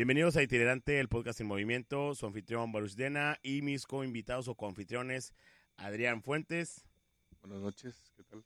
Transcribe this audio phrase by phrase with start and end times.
[0.00, 2.14] Bienvenidos a Itinerante, el podcast en movimiento.
[2.14, 5.34] Su anfitrión Baruch Dena y mis co-invitados o coanfitriones
[5.76, 6.86] Adrián Fuentes
[7.42, 8.42] Buenas noches, ¿qué tal?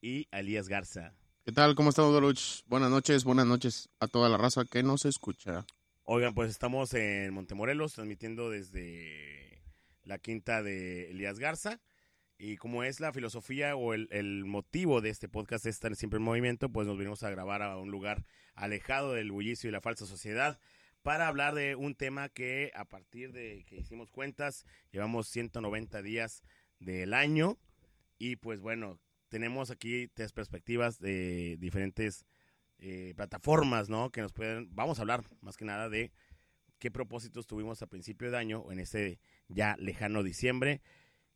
[0.00, 1.12] y Elías Garza.
[1.44, 1.74] ¿Qué tal?
[1.74, 2.64] ¿Cómo estamos, Doruch?
[2.64, 5.66] Buenas noches, buenas noches a toda la raza que nos escucha.
[6.04, 9.62] Oigan, pues estamos en Montemorelos transmitiendo desde
[10.04, 11.82] la quinta de Elías Garza.
[12.42, 16.16] Y como es la filosofía o el, el motivo de este podcast es estar siempre
[16.16, 19.82] en movimiento, pues nos venimos a grabar a un lugar alejado del bullicio y la
[19.82, 20.58] falsa sociedad
[21.02, 26.42] para hablar de un tema que a partir de que hicimos cuentas, llevamos 190 días
[26.78, 27.58] del año
[28.18, 28.98] y pues bueno,
[29.28, 32.24] tenemos aquí tres perspectivas de diferentes
[32.78, 34.08] eh, plataformas, ¿no?
[34.08, 36.10] Que nos pueden, vamos a hablar más que nada de
[36.78, 40.80] qué propósitos tuvimos a principio de año o en ese ya lejano diciembre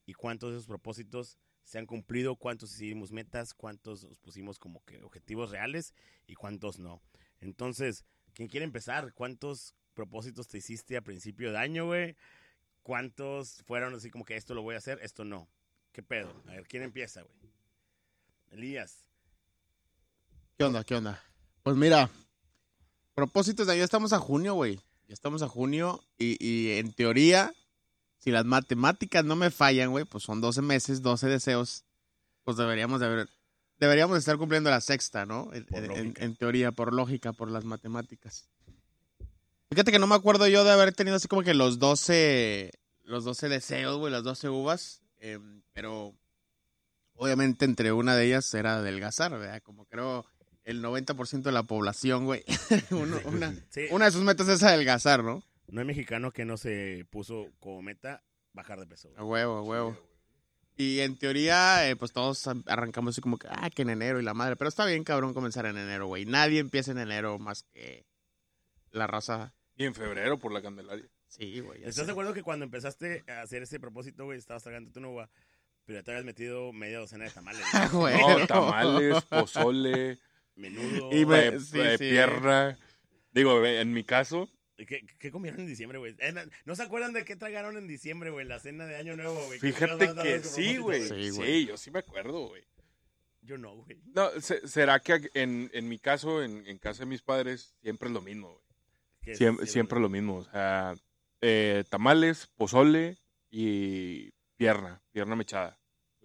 [0.06, 4.84] y cuántos de esos propósitos se han cumplido, cuántos hicimos metas, cuántos nos pusimos como
[4.84, 5.94] que objetivos reales
[6.26, 7.02] y cuántos no.
[7.40, 8.04] Entonces,
[8.34, 9.12] ¿quién quiere empezar?
[9.14, 12.16] ¿Cuántos propósitos te hiciste a principio de año, güey?
[12.82, 15.48] ¿Cuántos fueron así como que esto lo voy a hacer, esto no?
[15.92, 16.42] ¿Qué pedo?
[16.46, 17.52] A ver, ¿quién empieza, güey?
[18.50, 19.06] Elías.
[20.58, 20.84] ¿Qué onda?
[20.84, 21.22] ¿Qué onda?
[21.62, 22.10] Pues mira,
[23.14, 24.76] propósitos de año, estamos a junio, güey.
[25.08, 27.52] Ya estamos a junio y, y en teoría,
[28.24, 31.84] si las matemáticas no me fallan, güey, pues son 12 meses, 12 deseos,
[32.42, 33.28] pues deberíamos de haber,
[33.78, 35.50] deberíamos de estar cumpliendo la sexta, ¿no?
[35.52, 38.48] En, teoría, por lógica, por las matemáticas.
[39.68, 42.70] Fíjate que no me acuerdo yo de haber tenido así como que los 12,
[43.02, 46.14] los 12 deseos, güey, las 12 uvas, em, pero
[47.16, 49.60] obviamente entre una de ellas era adelgazar, ¿verdad?
[49.62, 50.24] Como creo
[50.64, 52.42] el 90% de la población, güey.
[52.90, 53.54] Una,
[53.90, 55.42] una de sus metas es adelgazar, ¿no?
[55.68, 59.08] No hay mexicano que no se puso como meta bajar de peso.
[59.08, 59.20] güey.
[59.20, 59.98] A huevo, a huevo.
[60.76, 64.20] Y en teoría, eh, pues todos am- arrancamos así como que, ah, que en enero
[64.20, 64.56] y la madre.
[64.56, 66.24] Pero está bien, cabrón, comenzar en enero, güey.
[66.26, 68.04] Nadie empieza en enero más que
[68.90, 69.54] la raza.
[69.76, 71.08] Y en febrero por la Candelaria.
[71.28, 71.78] Sí, güey.
[71.80, 72.04] ¿Estás sé.
[72.06, 75.30] de acuerdo que cuando empezaste a hacer ese propósito, güey, estabas tragando tu uva,
[75.84, 77.62] pero ya te habías metido media docena de tamales?
[77.72, 78.16] Ah, güey?
[78.20, 80.18] No, tamales, pozole,
[80.56, 81.10] Menudo.
[81.12, 82.10] Y me- sí, eh, sí.
[82.10, 82.78] pierna.
[83.32, 86.16] Digo, en mi caso, ¿Qué, qué comieron en diciembre, güey?
[86.64, 88.46] ¿No se acuerdan de qué tragaron en diciembre, güey?
[88.46, 89.60] La cena de Año Nuevo, güey.
[89.60, 91.08] ¿Qué fíjate que sí, güey.
[91.08, 92.64] Sí, Sí, yo sí me acuerdo, güey.
[93.42, 93.98] Yo no, güey.
[94.14, 98.08] No, se- será que en, en mi caso, en, en casa de mis padres, siempre
[98.08, 98.50] es lo mismo,
[99.24, 99.36] güey.
[99.36, 100.36] Siempre, siempre lo mismo.
[100.38, 100.94] O sea,
[101.40, 103.18] eh, tamales, pozole
[103.50, 105.78] y pierna, pierna mechada,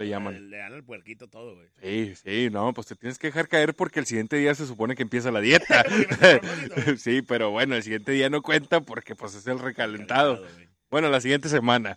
[0.06, 0.50] le llaman.
[0.50, 1.68] Le dan al puerquito todo, güey.
[1.82, 4.96] Sí, sí, no, pues te tienes que dejar caer porque el siguiente día se supone
[4.96, 5.84] que empieza la dieta.
[6.98, 10.46] Sí, pero bueno, el siguiente día no cuenta porque pues es el recalentado.
[10.90, 11.96] Bueno, la siguiente semana.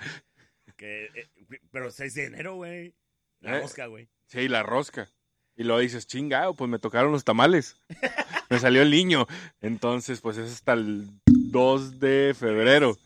[0.76, 1.28] Que, eh,
[1.70, 2.94] pero 6 de enero, güey.
[3.40, 3.62] La Eh.
[3.62, 4.08] mosca, güey.
[4.26, 5.08] Sí, la rosca.
[5.56, 7.76] Y luego dices, chingado, pues me tocaron los tamales.
[8.50, 9.26] me salió el niño.
[9.60, 12.96] Entonces, pues es hasta el 2 de febrero.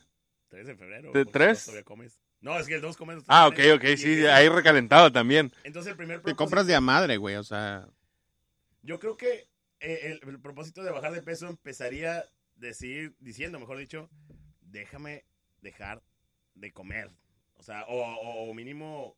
[0.49, 1.13] 3 de febrero.
[1.13, 1.49] ¿De porque tres?
[1.49, 2.21] el dos todavía comes.
[2.47, 3.17] No, es que el 2 comes.
[3.17, 5.53] los Ah, ok, ok, sí, ahí recalentado también.
[5.65, 7.35] Entonces el primer Te compras de a madre, güey.
[7.35, 7.89] O sea,
[8.83, 9.49] Yo creo que
[9.81, 12.25] eh, el, el propósito de bajar de peso empezaría
[12.55, 14.09] decir, diciendo, mejor dicho,
[14.61, 15.25] déjame
[15.61, 16.05] dejar
[16.55, 17.11] de comer.
[17.55, 19.17] O sea, o, o- mínimo,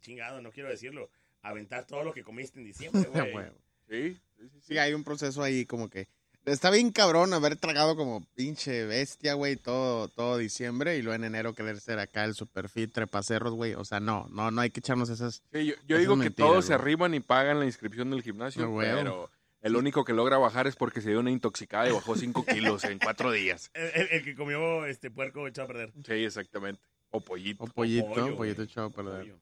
[0.00, 1.10] chingado, no quiero decirlo,
[1.42, 3.32] aventar todo lo que comiste en diciembre, güey.
[3.32, 3.46] güey.
[3.88, 4.60] Sí, sí, sí.
[4.60, 6.06] Sí, hay un proceso ahí como que.
[6.46, 11.24] Está bien cabrón haber tragado como pinche bestia, güey, todo, todo diciembre y luego en
[11.24, 13.74] enero querer ser acá el superfit trepacerros, güey.
[13.74, 15.42] O sea, no, no, no hay que echarnos esas.
[15.52, 18.96] Sí, yo, digo que todos se arriban y pagan la inscripción del gimnasio, huevo.
[18.98, 19.30] pero
[19.60, 22.84] el único que logra bajar es porque se dio una intoxicada y bajó 5 kilos
[22.84, 23.70] en 4 días.
[23.74, 25.92] El, el- el que comió este puerco echado a perder.
[26.06, 26.80] Sí, exactamente.
[27.10, 27.64] O pollito.
[27.64, 29.20] O pollito, pollo, pollito echado a perder.
[29.20, 29.36] Pollo.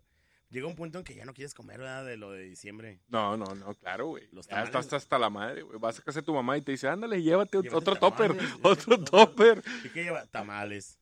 [0.51, 2.07] Llega un punto en que ya no quieres comer, ¿verdad?
[2.07, 3.01] De lo de diciembre.
[3.09, 4.29] No, no, no, claro, güey.
[4.33, 4.75] Los Ya tamales.
[4.87, 5.79] estás hasta la madre, güey.
[5.79, 8.31] Vas a casa de tu mamá y te dice, ándale, llévate, Llévate otro topper,
[8.63, 9.63] otro topper.
[9.85, 10.27] ¿Y qué lleva?
[10.27, 10.99] Tamales.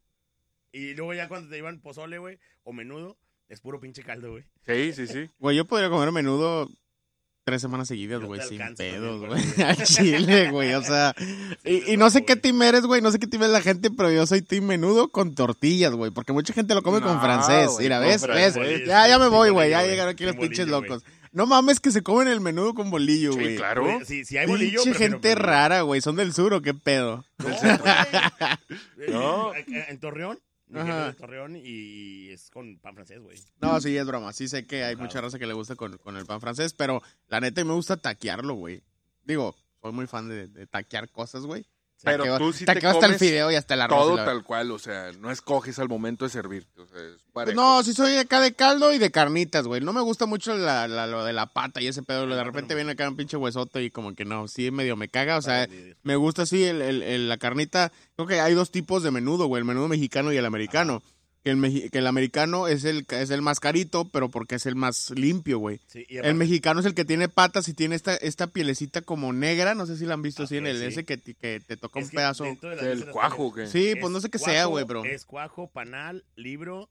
[0.73, 3.17] Y luego ya cuando te llevan pozole, güey, o menudo,
[3.49, 4.45] es puro pinche caldo, güey.
[4.63, 5.31] Sí, sí, sí.
[5.39, 6.69] Güey, yo podría comer menudo
[7.47, 9.43] tres semanas seguidas, güey, sin alcanzo pedos, güey.
[9.65, 11.15] Al chile, güey, o sea.
[11.65, 13.61] Sí, Y, y no sé qué team eres, güey, no sé qué team es la
[13.63, 17.21] gente, pero yo soy team menudo con tortillas, güey, porque mucha gente lo come con
[17.21, 17.71] francés.
[17.79, 18.27] Mira, ¿ves?
[18.27, 18.57] ¿Ves?
[18.85, 21.05] Ya, ya me voy, güey, ya llegaron aquí los pinches locos.
[21.33, 23.57] No mames que se comen el menudo con bolillo, Sí, güey.
[23.57, 23.83] claro.
[23.85, 24.83] Güey, Si, si hay bolillo.
[24.83, 27.25] Pinche gente rara, güey, ¿son del sur o qué pedo?
[27.39, 29.09] No, güey.
[29.09, 29.53] No.
[29.89, 30.39] En Torreón.
[30.75, 31.07] Ajá.
[31.07, 33.39] de Torreón y es con pan francés, güey.
[33.61, 34.33] No, sí, es broma.
[34.33, 35.03] Sí sé que hay Ajá.
[35.03, 37.97] mucha raza que le gusta con, con el pan francés, pero la neta me gusta
[37.97, 38.83] taquearlo, güey.
[39.25, 41.67] Digo, soy muy fan de, de taquear cosas, güey.
[42.05, 43.99] Pero tú sí te saqueo hasta el comes fideo y hasta el arroz.
[43.99, 46.81] Todo tal cual, o sea, no escoges al momento de servirte.
[46.83, 49.81] O sea, es Pues no, sí soy acá de caldo y de carnitas, güey.
[49.81, 52.27] No me gusta mucho la, la- lo de la pata y ese pedo.
[52.27, 55.39] De repente viene acá un pinche huesote y como que no, sí medio me caga.
[55.39, 55.67] O sea,
[56.03, 57.91] me gusta así el, el- el- la carnita.
[58.15, 59.61] Creo que hay dos tipos de menudo, güey.
[59.61, 61.03] El menudo mexicano y el americano.
[61.47, 64.75] Que el, que el americano es el, es el más carito, pero porque es el
[64.75, 65.81] más limpio, güey.
[65.87, 69.77] Sí, El mexicano es el que tiene patas y tiene esta, esta pielecita como negra.
[69.77, 70.85] No sé si la han visto así en Ok, el sí.
[70.87, 72.45] ese que, te- que te toca es un que pedazo.
[72.45, 73.69] de las El listas cuajo, ¿qué?
[73.69, 75.05] Sí, es pues no sé qué sea, güey, bro.
[75.05, 76.91] Es cuajo, panal, libro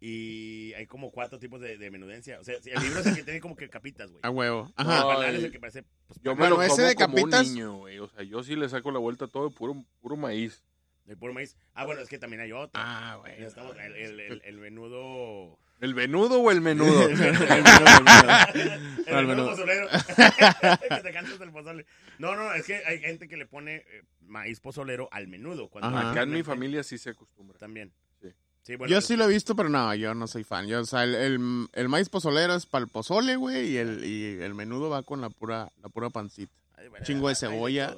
[0.00, 2.38] y hay como cuatro tipos de, de menudencia.
[2.40, 4.20] O sea, el libro es el que tiene como que capitas, güey.
[4.22, 4.70] A huevo.
[4.76, 5.00] Ajá.
[5.00, 5.44] No, panal es Ay.
[5.46, 5.82] el que parece...
[6.08, 7.98] Pues, Yo me Bueno, lo ese como de como capitas- un niño, güey.
[8.00, 10.62] O sea, yo sí le saco la vuelta a todo de puro, puro maíz.
[11.04, 11.56] De puro maíz.
[11.74, 12.70] Ah, bueno, es que también hay otro.
[12.74, 13.38] Ah, güey.
[13.40, 15.58] Ya estamos- el, el, el, el menudo...
[15.80, 17.08] ¿El venudo o el menudo?
[17.08, 19.18] El menudo, el menudo.
[19.18, 19.88] el menudo pozolero.
[20.88, 21.84] que te cansas del pozole.
[22.18, 25.68] No, no, es que hay gente que le pone eh, maíz pozolero al menudo.
[25.68, 26.12] Cuando Ajá.
[26.12, 27.58] Acá en mi familia sí se acostumbra.
[27.58, 27.92] También.
[28.22, 28.28] Sí.
[28.62, 30.66] Sí, bueno, Yo pues, sí lo he visto, pero no, yo no soy fan.
[30.68, 34.04] Yo, o sea, el, el, el maíz pozolero es para el pozole, güey, y el,
[34.04, 36.52] y el menudo va con la pura, la pura pancita.
[36.76, 37.94] ay, bueno, chingo de cebolla.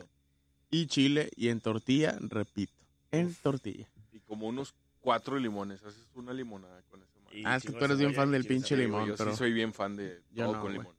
[0.68, 2.72] Y chile, y en tortilla, repito,
[3.20, 3.86] en tortilla.
[4.12, 5.82] Y como unos cuatro limones.
[5.84, 7.12] Haces una limonada con ese
[7.44, 9.74] Ah, es que tú eres bien fan del pinche limón, Yo pero- sí soy bien
[9.74, 10.94] fan de todo no, con limón.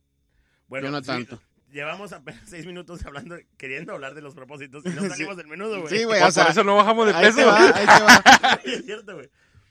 [0.67, 1.41] Bueno, Yo no sí, tanto.
[1.71, 5.09] Llevamos apenas seis minutos hablando, queriendo hablar de los propósitos y no Sí.
[5.09, 5.97] salimos del menudo, güey.
[5.97, 7.37] Sí, güey, Por o sea, eso no bajamos de ahí peso.
[7.37, 8.59] te va, ahí te va.
[8.65, 9.29] es cierto, güey.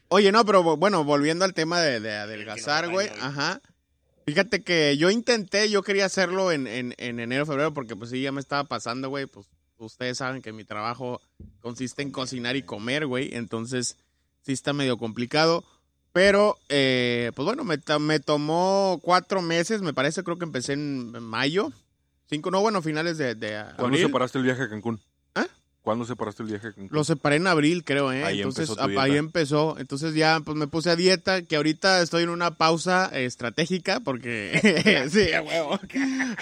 [0.08, 3.08] Oye, no, pero bueno, volviendo al tema de, de adelgazar, güey.
[3.20, 3.60] ajá.
[4.26, 8.20] Fíjate que yo intenté, yo quería hacerlo en, en, en enero, febrero, porque pues sí,
[8.22, 9.46] ya me estaba pasando, güey, pues
[9.78, 11.20] ustedes saben que mi trabajo
[11.60, 13.96] consiste en cocinar y comer, güey, entonces
[14.42, 15.64] sí está medio complicado.
[16.12, 21.10] Pero, eh, pues bueno, me, me tomó cuatro meses, me parece, creo que empecé en
[21.22, 21.70] mayo.
[22.28, 25.00] Cinco, no, bueno, finales de, de ¿Cuándo separaste el viaje a Cancún?
[25.86, 26.70] ¿Cuándo separaste el viaje?
[26.90, 28.24] Lo separé en abril, creo, ¿eh?
[28.24, 29.02] Ahí Entonces, empezó tu a- dieta.
[29.04, 29.76] ahí empezó.
[29.78, 34.00] Entonces ya, pues me puse a dieta, que ahorita estoy en una pausa eh, estratégica,
[34.00, 35.06] porque...
[35.12, 35.78] sí, a huevo.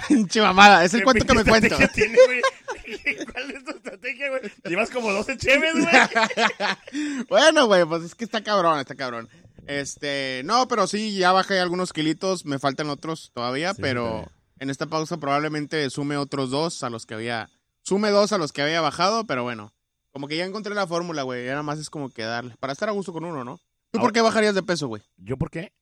[0.09, 1.67] Pinche mamada, es el ¿Qué cuento que me cuento.
[1.67, 3.27] estrategia tiene, güey?
[3.33, 4.41] ¿Cuál es tu estrategia, güey?
[4.65, 7.25] Llevas como 12 cheves, güey.
[7.29, 9.29] bueno, güey, pues es que está cabrón, está cabrón.
[9.67, 14.27] Este, no, pero sí, ya bajé algunos kilitos, me faltan otros todavía, Sí, pero
[14.59, 17.51] en esta pausa probablemente sume otros dos a los que había...
[17.85, 19.73] Sume dos a los que había bajado, pero bueno.
[20.11, 21.45] Como que ya encontré la fórmula, güey.
[21.45, 22.55] Ya nada más es como que darle.
[22.59, 23.61] Para estar a gusto con uno, ¿no?
[23.91, 25.03] ¿Tú por qué bajarías de peso, güey?
[25.19, 25.73] ¿Yo por qué?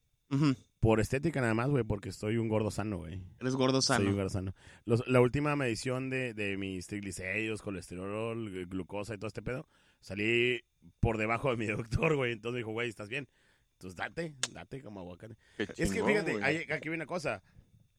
[0.80, 3.22] Por estética nada más, güey, porque estoy un gordo sano, güey.
[3.38, 4.16] Eres gordo Soy un sano.
[4.16, 4.54] gordo sano.
[4.84, 9.68] Los- la última medición de, de mis triglicéridos, colesterol, glucosa y todo este pedo,
[10.00, 10.60] salí
[10.98, 11.66] por debajo de mi
[12.02, 12.32] doctor, güey.
[12.32, 13.28] Entonces me dijo, güey, ¿estás bien?
[13.74, 15.36] Entonces date, date como aguacate.
[15.56, 17.42] Qué Es que fíjate, hay, aquí hay una cosa.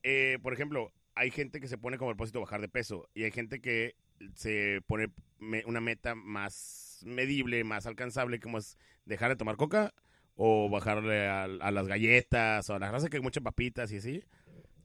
[0.01, 3.31] Eh, por ejemplo, hay gente que se pone como propósito bajar de peso y hay
[3.31, 3.95] gente que
[4.35, 9.93] se pone me- una meta más medible, más alcanzable, como es dejar de tomar coca
[10.35, 14.23] o bajarle a, las galletas o a la raza que hay muchas papitas y así.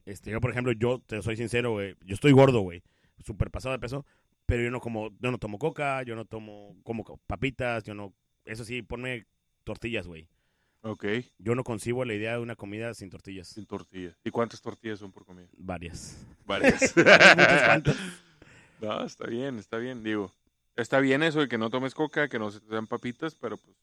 [0.05, 2.83] Este, yo, por ejemplo, yo te soy sincero, güey, yo estoy gordo, güey,
[3.25, 4.07] súper pasado de peso,
[4.47, 8.15] pero yo no como, yo no tomo coca, yo no tomo como papitas, yo no,
[8.45, 9.27] eso sí, ponme
[9.65, 10.29] tortillas, güey.
[10.83, 11.05] Ok,
[11.39, 13.49] Yo no concibo la idea de una comida sin tortillas.
[13.49, 14.17] sin tortillas.
[14.25, 15.49] ¿Y cuántas tortillas son por comida?
[15.57, 16.25] Varias.
[16.47, 16.81] Varias.
[16.97, 17.97] Muchas cuantas.
[18.81, 20.05] no, está bien, está bien.
[20.05, 20.33] Digo,
[20.77, 23.57] está bien eso de que no tomes coca, que no se te den papitas, pero
[23.57, 23.77] pues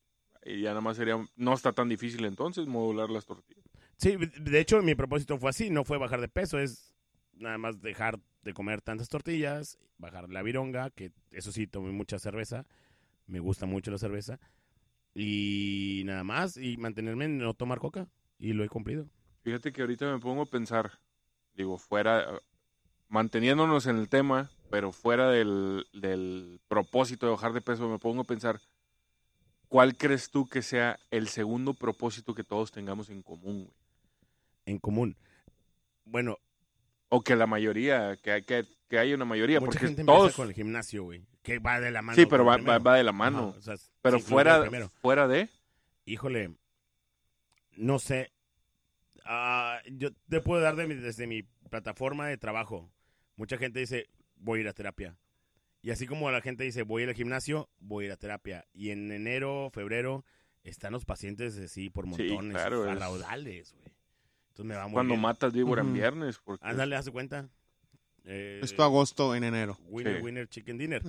[0.45, 3.65] ahí ya nada más sería, no está tan difícil entonces modular las tortillas.
[3.97, 6.93] Sí, de hecho, mi propósito fue así, no fue bajar de peso, es
[7.33, 12.19] nada más dejar de comer tantas tortillas, bajar la vironga, que eso sí, tomé mucha
[12.19, 12.65] cerveza,
[13.27, 14.39] me gusta mucho la cerveza,
[15.15, 18.07] y nada más, y mantenerme en no tomar coca,
[18.37, 19.07] y lo he cumplido.
[19.41, 20.99] Fíjate que ahorita me pongo a pensar,
[21.53, 22.41] digo, fuera,
[23.07, 28.21] manteniéndonos en el tema, pero fuera del, del propósito de bajar de peso, me pongo
[28.21, 28.59] a pensar,
[29.69, 33.63] ¿cuál crees tú que sea el segundo propósito que todos tengamos en común?
[33.65, 33.73] güey?
[34.65, 35.15] En común.
[36.03, 36.37] Bueno,
[37.09, 40.17] O que la mayoría, que, hay- que, que hay una mayoría, mucha porque gente empieza
[40.19, 40.35] todos...
[40.35, 42.15] con el gimnasio, güey, que va de la mano.
[42.15, 43.49] Sí, pero va, va- va de la mano.
[43.49, 44.89] Ajá, o sea, pero sí, fuera, primero.
[44.89, 45.49] fuera de...
[46.05, 46.55] híjole,
[47.77, 48.31] no sé.
[49.25, 52.91] Ah, yo te puedo dar de mi- desde mi plataforma de trabajo.
[53.35, 55.17] Mucha gente dice, voy a ir a terapia.
[55.81, 58.17] Y así como la gente dice, voy a ir al gimnasio, voy a ir a
[58.17, 58.65] terapia.
[58.73, 60.25] Y en enero, febrero,
[60.63, 63.85] están los pacientes así por Sí, montones, claro, a es- raudales, güey.
[64.49, 65.21] Entonces me va muy Cuando bien.
[65.21, 65.95] matas víbora en Ujú.
[65.95, 66.39] viernes.
[66.43, 67.49] Porque Ándale, haz de cuenta.
[68.25, 69.77] Eh, Esto agosto en enero.
[69.87, 70.23] Winner, Sí.
[70.23, 71.01] winner, chicken dinner.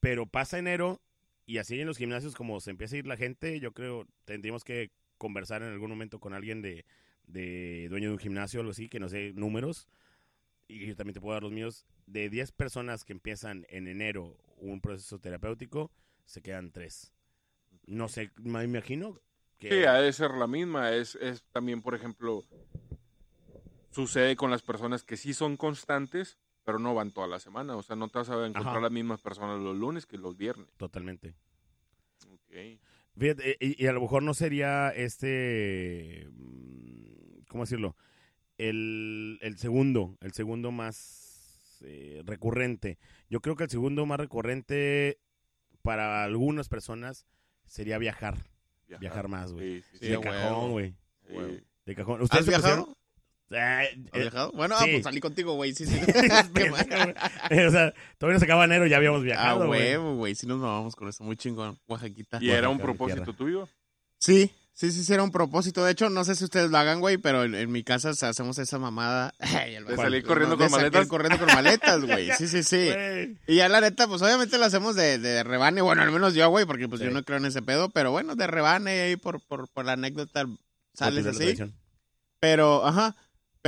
[0.00, 1.00] Pero pasa enero
[1.46, 4.64] y así en los gimnasios como se empieza a ir la gente, yo creo tendríamos
[4.64, 6.84] que conversar en algún momento con alguien de,
[7.26, 9.88] de dueño de un gimnasio o algo así, que no sé, números.
[10.68, 14.36] y yo también te puedo dar los míos, de 10 personas que empiezan en enero
[14.58, 15.90] un proceso terapéutico,
[16.24, 17.12] se quedan 3.
[17.86, 19.20] No sé, me imagino
[19.58, 19.68] que...
[19.70, 20.92] Sí, ha de ser la misma.
[20.92, 22.44] Es, es también, por ejemplo,
[23.96, 27.76] sucede con las personas que sí son constantes, pero no van toda la semana.
[27.76, 28.80] O sea, no te vas a encontrar Ajá.
[28.82, 30.68] las mismas personas los lunes que los viernes.
[30.76, 31.34] Totalmente.
[32.30, 32.78] Ok.
[33.18, 37.96] Fíjate, y, y a lo mejor no sería este, mm, ¿cómo decirlo?
[38.58, 42.98] El, el segundo, el segundo más eh, recurrente.
[43.30, 45.18] Yo creo que el segundo más recurrente
[45.82, 47.26] para algunas personas
[47.64, 48.36] sería viajar,
[49.00, 49.80] viajar más, güey.
[49.80, 50.94] Sí, sí, Sí, de cajón, güey.
[51.86, 52.16] De cajón.
[52.16, 52.76] ¿Has ¿Ustedes se viajado?
[52.84, 53.05] pusieron?
[53.50, 54.50] ¿Has eh, viajado?
[54.52, 54.84] Bueno, sí.
[54.84, 55.72] ah, pues salí contigo, güey.
[55.74, 56.00] Sí, sí.
[56.70, 57.14] Mal.
[57.50, 59.80] o sea, todavía no se acaba enero, ya habíamos Ah, viajado, güey.
[59.80, 60.34] huevo, güey.
[60.34, 61.22] Sí nos mamamos con eso.
[61.24, 61.78] Muy chingón.
[61.86, 62.38] Oaxaquita.
[62.40, 63.68] ¿Y era un propósito tuyo?
[64.18, 65.84] Sí, sí, sí, sí, era un propósito.
[65.84, 68.14] De hecho, no sé si ustedes lo hagan, güey, pero en, en mi casa o
[68.14, 69.32] sea, hacemos esa mamada.
[69.40, 71.06] Ay, ¿De salir no, corriendo de con salir maletas?
[71.08, 72.30] corriendo con maletas, güey.
[72.32, 72.90] Sí, sí, sí.
[73.46, 75.82] Y ya la neta, pues obviamente lo hacemos de, de rebane.
[75.82, 77.06] Bueno, al menos yo, güey, porque pues Sí.
[77.06, 77.90] yo no creo en ese pedo.
[77.90, 80.46] Pero bueno, de rebane ahí por, por, por la anécdota
[80.94, 81.56] sales la así.
[82.40, 83.14] Pero, ajá.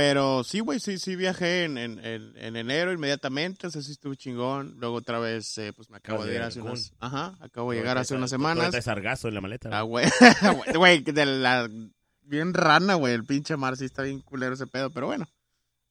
[0.01, 3.67] Pero sí, güey, sí, sí viajé en, en, en, en enero inmediatamente.
[3.67, 4.75] O sea, sí estuve chingón.
[4.79, 6.93] Luego otra vez, eh, pues me acabo de de ir hace unas...
[6.99, 8.69] Ajá, acabo de llegar hace unas semanas.
[8.69, 9.69] traes sargazo en la maleta.
[9.77, 10.05] Ah, güey.
[10.73, 11.69] Güey, de la.
[12.21, 13.13] Bien rana, güey.
[13.13, 14.89] El pinche mar sí está bien culero ese pedo.
[14.89, 15.27] Pero bueno.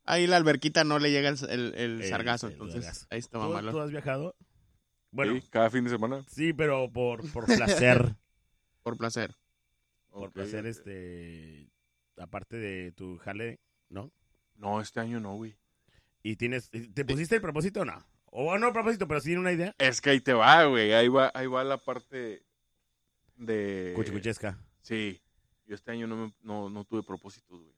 [0.04, 2.46] Ahí la alberquita no le llega el, el, el El- sargazo.
[2.46, 3.72] el entonces, ahí está ¿Tú, mamalo.
[3.72, 4.34] tú has viajado?
[5.10, 6.24] Bueno, Sí, cada fin de semana.
[6.30, 8.14] sí, pero por, por placer.
[8.82, 9.34] Por placer.
[10.10, 11.68] por placer, este.
[12.16, 14.10] Aparte de tu jale, ¿no?
[14.56, 15.56] No, este año no, güey.
[16.22, 16.70] ¿Y tienes.
[16.70, 18.04] ¿Te pusiste el propósito o no?
[18.30, 19.74] O no propósito, pero sí una idea.
[19.78, 20.92] Es que ahí te va, güey.
[20.92, 22.42] Ahí va, ahí va la parte
[23.36, 23.92] de...
[23.96, 24.58] Cuchicuchesca.
[24.82, 25.20] Sí.
[25.66, 27.72] Yo este año no, me- no, no tuve propósitos, güey.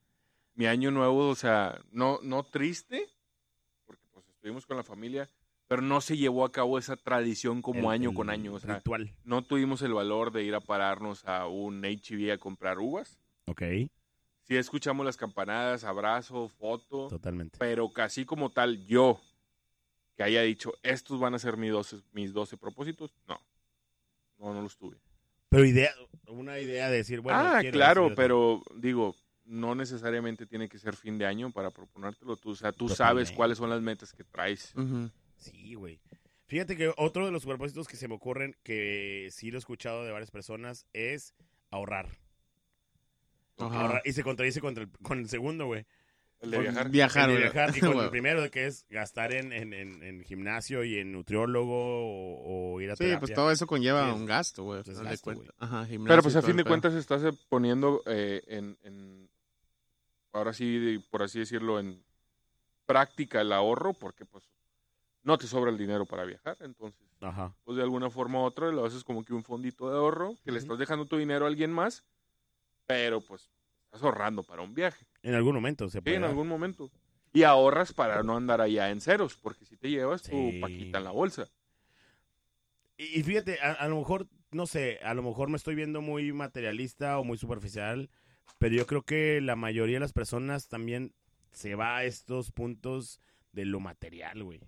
[0.55, 3.07] Mi año nuevo, o sea, no, no triste,
[3.87, 5.29] porque pues estuvimos con la familia,
[5.69, 8.55] pero no se llevó a cabo esa tradición como El- año el con año.
[8.55, 9.15] O sea, Ritual.
[9.25, 13.19] no tuvimos el valor de ir a pararnos a un HB a comprar uvas.
[13.47, 13.63] Ok,
[14.51, 17.57] Sí escuchamos las campanadas, abrazo, foto, totalmente.
[17.57, 19.21] pero casi como tal, yo
[20.17, 23.41] que haya dicho, estos van a ser mis 12, mis 12 propósitos, no.
[24.41, 24.97] No, no los tuve.
[25.51, 25.95] Pero idea,
[26.27, 27.39] una idea de decir, bueno.
[27.39, 29.15] ah, claro, pero digo,
[29.45, 32.51] no necesariamente tiene que ser fin de año para proponértelo tú.
[32.51, 34.75] O sea, tú sabes cuáles son las metas que traes.
[35.37, 36.01] Sí, güey.
[36.47, 40.05] Fíjate que otro de los propósitos que se me ocurren, que sí lo he escuchado
[40.05, 41.37] de varias personas, es
[41.71, 42.09] ahorrar.
[43.67, 44.03] Ahorrar.
[44.05, 45.85] Y se contradice contra el, con el segundo, güey.
[46.41, 46.89] El de viajar.
[46.89, 47.53] Viajar, El de güey.
[47.53, 51.13] viajar y con el primero, que es gastar en, en, en, en gimnasio y en
[51.13, 53.21] nutriólogo o, o ir a Sí, terapia.
[53.21, 54.83] pues todo eso conlleva Sí, un gasto, güey.
[54.83, 54.99] pues
[56.07, 59.29] Pero pues a fin de cuentas estás eh, poniendo eh, en, en-
[60.33, 62.03] ahora sí, por así decirlo, en
[62.87, 64.45] práctica el ahorro, porque pues
[65.23, 67.55] no te sobra el dinero para viajar, entonces Ajá.
[67.65, 70.53] pues de alguna forma u otra lo haces como que un fondito de ahorro, que
[70.53, 72.03] le estás dejando tu dinero a alguien más,
[72.91, 73.51] pero pues
[73.85, 76.17] estás ahorrando para un viaje, En algún momento se sí, puede.
[76.17, 76.31] en dar.
[76.31, 76.91] algún momento.
[77.33, 80.31] Y ahorras para no andar allá en ceros, porque si te llevas Sí.
[80.31, 81.47] tu paquita en la bolsa.
[82.97, 86.01] Y, y fíjate, a, a lo mejor, no sé, a lo mejor me estoy viendo
[86.03, 88.11] muy materialista o muy superficial,
[88.59, 91.15] pero yo creo que la mayoría de las personas también
[91.53, 93.21] se va a estos puntos
[93.53, 94.61] de lo material, güey.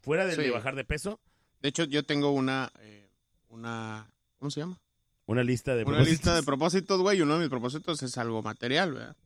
[0.00, 0.42] Fuera del Sí.
[0.42, 1.20] de bajar de peso,
[1.60, 2.70] De hecho, yo tengo una.
[2.80, 3.08] eh,
[3.48, 4.78] una ¿Cómo se llama?
[5.26, 6.44] Una lista de Una lista de propósitos.
[6.44, 7.18] propósitos, güey.
[7.18, 9.16] Y uno de mis propósitos es algo material, ¿verdad?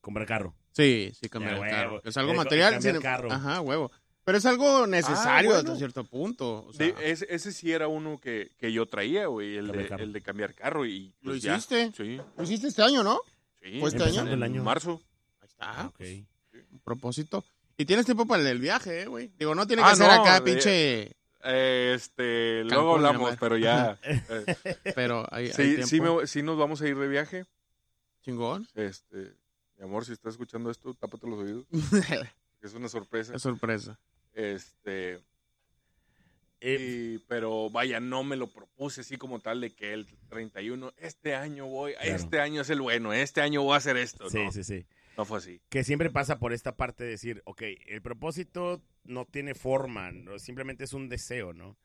[0.00, 0.54] comprar carro.
[0.72, 2.00] Sí, sí, cambiar el carro.
[2.04, 2.72] Es algo material.
[2.74, 3.30] cambiar sin- carro.
[3.32, 3.90] Ajá, huevo.
[4.24, 5.58] Pero es algo necesario Ah, bueno.
[5.58, 6.66] hasta cierto punto.
[6.68, 10.22] o Sí, ese, ese sí era uno que, que yo traía, güey, el, el de
[10.22, 10.86] cambiar carro.
[10.86, 11.54] Y, ¿Lo pues, ya.
[11.56, 11.92] hiciste?
[11.96, 13.20] Sí, Lo hiciste este año, ¿no?
[13.62, 13.78] sí.
[13.80, 14.22] ¿Fue este año?
[14.22, 15.02] el En marzo.
[15.40, 15.86] Ahí está.
[15.88, 15.96] ok.
[15.98, 17.44] pues, un propósito.
[17.76, 19.30] Y tienes tiempo para el del viaje, eh, güey.
[19.38, 21.16] Digo, no tiene que Ah, ser no, acá, de- pinche.
[21.44, 23.98] Eh, Este, Cancún, luego hablamos, pero ya.
[24.02, 25.86] eh, Pero hay, sí, tiempo.
[25.86, 27.46] sí, me- sí nos vamos a ir de viaje.
[28.22, 28.66] Chingón.
[28.74, 29.32] Este,
[29.78, 31.66] mi amor, si estás escuchando esto, tápate los oídos.
[32.62, 33.34] Es una sorpresa.
[33.34, 33.98] es sorpresa.
[34.34, 35.22] Este,
[36.60, 40.92] Eh, y- pero vaya, no me lo propuse así como tal de que el 31,
[40.98, 42.16] este año voy, Claro.
[42.16, 44.28] este año es el bueno, este año voy a hacer esto.
[44.28, 44.84] sí, no, sí, sí.
[45.16, 45.60] No fue así.
[45.68, 50.38] Que siempre pasa por esta parte de decir, ok, el propósito no tiene forma, ¿no?
[50.38, 51.76] simplemente es un deseo, ¿no?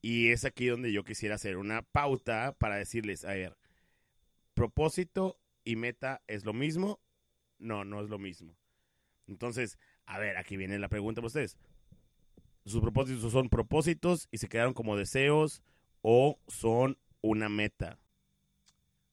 [0.00, 3.56] Y es aquí donde yo quisiera hacer una pauta para decirles, a ver,
[4.52, 7.00] propósito y meta es lo mismo,
[7.58, 8.54] no, no es lo mismo.
[9.26, 11.56] Entonces, a ver, aquí viene la pregunta para ustedes.
[12.66, 15.62] ¿Sus propósitos son propósitos y se quedaron como deseos
[16.02, 17.98] o son una meta?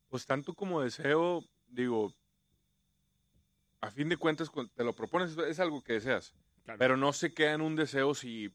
[0.09, 2.13] Pues tanto como deseo, digo,
[3.81, 6.33] a fin de cuentas, cuando te lo propones, es algo que deseas.
[6.63, 6.77] Claro.
[6.79, 8.53] Pero no se queda en un deseo si,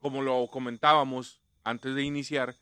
[0.00, 2.56] como lo comentábamos antes de iniciar,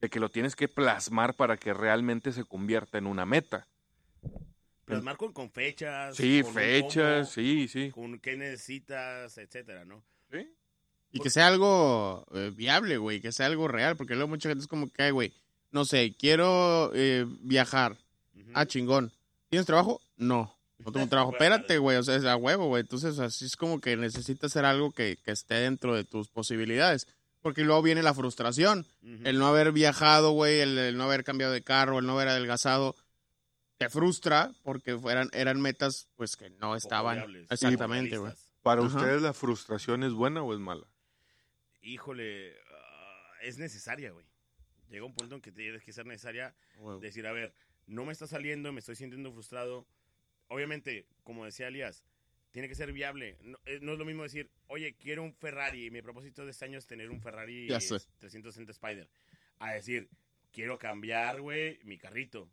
[0.00, 3.66] de que lo tienes que plasmar para que realmente se convierta en una meta.
[4.84, 6.16] Plasmar con, con fechas.
[6.16, 7.90] Sí, con fechas, cómo, sí, sí.
[7.90, 10.04] Con qué necesitas, etcétera, ¿no?
[10.30, 10.48] Sí.
[11.10, 14.62] Y que sea algo eh, viable, güey, que sea algo real, porque luego mucha gente
[14.62, 15.32] es como que, "Ay, güey,
[15.70, 17.96] no sé, quiero eh, viajar.
[18.34, 18.50] Ujú.
[18.54, 19.12] Ah, chingón.
[19.48, 20.00] ¿Tienes trabajo?
[20.16, 20.57] No.
[20.78, 21.32] No tengo trabajo.
[21.32, 22.82] Espérate, güey, o sea, es a huevo, güey.
[22.82, 27.06] Entonces, así es como que necesitas hacer algo que, que esté dentro de tus posibilidades.
[27.40, 28.86] Porque luego viene la frustración.
[29.02, 29.22] Ujú.
[29.24, 32.28] El no haber viajado, güey, el, el no haber cambiado de carro, el no haber
[32.28, 32.94] adelgazado,
[33.76, 37.24] te frustra porque fueran, eran metas, pues, que no estaban.
[37.48, 38.32] Exactamente, güey.
[38.62, 38.96] ¿Para Ajá.
[38.96, 40.86] ustedes la frustración es buena o es mala?
[41.82, 44.26] Híjole, ah, es necesaria, güey.
[44.90, 46.54] Llega un punto en que tienes que ser necesaria
[47.00, 47.54] decir, a ver,
[47.86, 49.86] no me está saliendo, me estoy sintiendo frustrado.
[50.48, 52.02] Obviamente, como decía Elías,
[52.50, 53.36] tiene que ser viable.
[53.42, 56.50] No, eh, no es lo mismo decir, oye, quiero un Ferrari y mi propósito de
[56.50, 57.96] este año es tener un Ferrari Ya sé.
[57.96, 59.08] eh, 360 Spider.
[59.58, 60.08] A decir,
[60.52, 62.50] quiero cambiar, güey, mi carrito.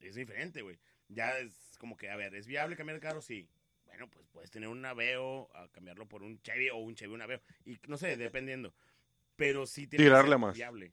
[0.00, 0.78] Es diferente, güey.
[1.08, 3.20] Ya es como que, a ver, ¿es viable cambiar el carro?
[3.20, 3.48] Sí.
[3.84, 7.22] Bueno, pues puedes tener un Aveo, a cambiarlo por un Chevy o un Chevy, un
[7.22, 7.40] Aveo.
[7.64, 8.74] Y no sé, dependiendo.
[9.36, 10.54] Pero sí tiene Tirarle que ser más.
[10.56, 10.92] viable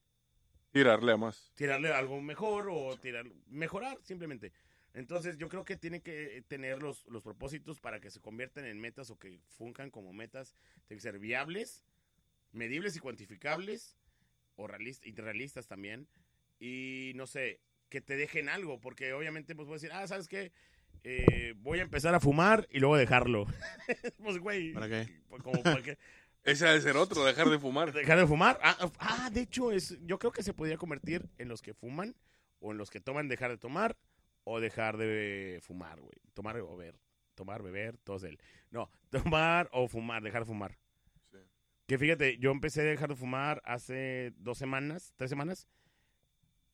[0.71, 1.51] Tirarle a más.
[1.55, 4.51] tirarle algo mejor o tirar, mejorar simplemente.
[4.93, 8.79] Entonces yo creo que tiene que tener los, los propósitos para que se conviertan en
[8.79, 10.53] metas o que funcan como metas.
[10.87, 11.83] Tienen que ser viables,
[12.51, 13.95] medibles y cuantificables,
[14.55, 16.07] o realis- y realistas también.
[16.59, 20.51] Y no sé, que te dejen algo, porque obviamente pues puedes decir, ah, ¿sabes qué?
[21.03, 23.45] Eh, voy a empezar a fumar y luego dejarlo.
[24.23, 25.21] pues güey, ¿Para qué?
[25.29, 25.97] pues, como para qué-
[26.43, 27.93] Ese ha de ser otro, dejar de fumar.
[27.93, 28.59] ¿Dejar de fumar?
[28.63, 32.15] Ah, ah, de hecho, es, yo creo que se podría convertir en los que fuman,
[32.59, 33.95] o en los que toman dejar de tomar,
[34.43, 36.13] o dejar de fumar, güey.
[36.33, 36.99] Tomar o beber.
[37.35, 38.39] Tomar, beber, todos él.
[38.69, 40.77] No, tomar o fumar, dejar de fumar.
[41.31, 41.37] Sí.
[41.87, 45.67] Que fíjate, yo empecé a dejar de fumar hace dos semanas, tres semanas,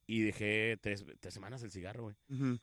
[0.06, 2.60] y dejé tres, tres semanas el cigarro, güey.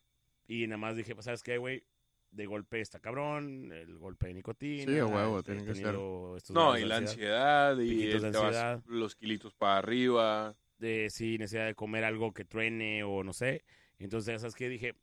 [0.46, 1.84] Y nada más dije, pues, ¿sabes qué, güey?
[2.30, 4.92] De golpe está cabrón, el golpe de nicotina.
[4.92, 7.78] Sí, huevo, he tiene que estos No, y la ansiedad.
[7.78, 8.82] y vas ansiedad.
[8.86, 10.56] los kilitos para arriba.
[10.78, 13.64] de si necesidad de comer algo que truene o no sé.
[14.04, 14.68] Entonces, ¿sabes qué?
[14.68, 14.94] Dije,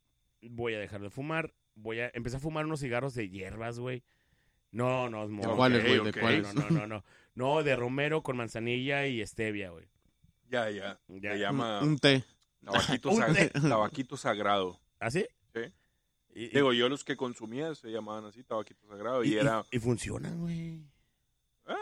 [0.42, 1.52] voy a dejar de fumar.
[1.74, 4.02] Voy a empezar a fumar unos cigarros de hierbas, güey.
[4.70, 5.42] No, no, no.
[5.50, 5.98] ¿De cuáles, güey?
[5.98, 6.04] ok.
[6.06, 6.54] ¿De cuáles?
[6.54, 7.04] No, no, no, no.
[7.34, 9.86] No, de romero con manzanilla y stevia, güey.
[10.48, 11.00] Ya, ya.
[11.08, 11.32] Ya.
[11.32, 12.24] Se llama Un, un té.
[12.64, 13.60] tabaquito, Un sag- té.
[13.60, 14.78] tabaquito sagrado.
[14.98, 15.26] ¿Así?
[15.54, 15.60] Sí.
[16.34, 19.24] Y, y- Digo, yo los que consumía se llamaban así, tabaquito sagrado.
[19.24, 19.64] Y, y- era...
[19.70, 20.80] y funcionan, güey.
[21.66, 21.76] Ah.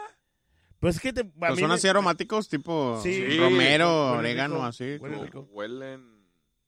[0.79, 1.21] Pues es que te...
[1.21, 4.83] a Pues mí son me- así aromáticos, tipo Sí, romero, orégano, rico, así.
[4.97, 5.39] huele como- rico.
[5.51, 6.10] Huelen...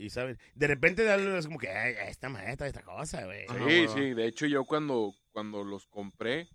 [0.03, 3.47] Y saben, de repente es como que, ay, esta maestra, esta cosa, güey.
[3.47, 3.93] Sí, bueno.
[3.93, 4.13] sí.
[4.13, 6.49] De hecho, yo cuando, cuando los compré,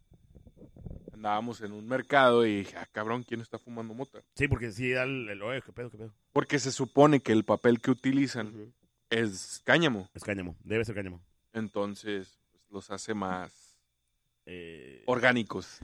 [1.14, 4.22] andábamos en un mercado y dije, ah, cabrón, ¿quién está fumando mota?
[4.34, 6.14] Sí, porque sí, da el, el- oye, qué pedo, qué pedo.
[6.32, 8.74] Porque se supone que el papel que utilizan
[9.10, 10.10] es cáñamo.
[10.14, 11.22] Es cáñamo, debe ser cáñamo.
[11.54, 13.78] Entonces, pues, los hace más
[14.44, 15.78] Eh, orgánicos.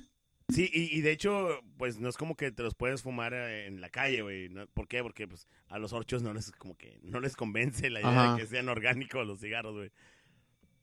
[0.53, 3.67] Sí, y, y de hecho, pues no es como que te los puedes fumar eh,
[3.67, 4.49] en la calle, güey.
[4.51, 4.67] ¿no?
[4.69, 5.03] ¿Por qué?
[5.03, 8.35] Porque pues a los orchos no les como que no les convence la idea Ajá.
[8.35, 9.91] de que sean orgánicos los cigarros, güey.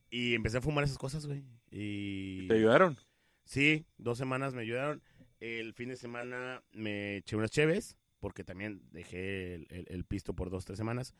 [0.10, 1.44] Y empecé a fumar esas cosas, güey.
[1.70, 2.98] Y ¿Te ayudaron?
[3.46, 5.02] sí, dos semanas me ayudaron.
[5.40, 10.34] El fin de semana me eché unas cheves, porque también dejé el, el- el pisto
[10.34, 11.14] por dos, tres semanas.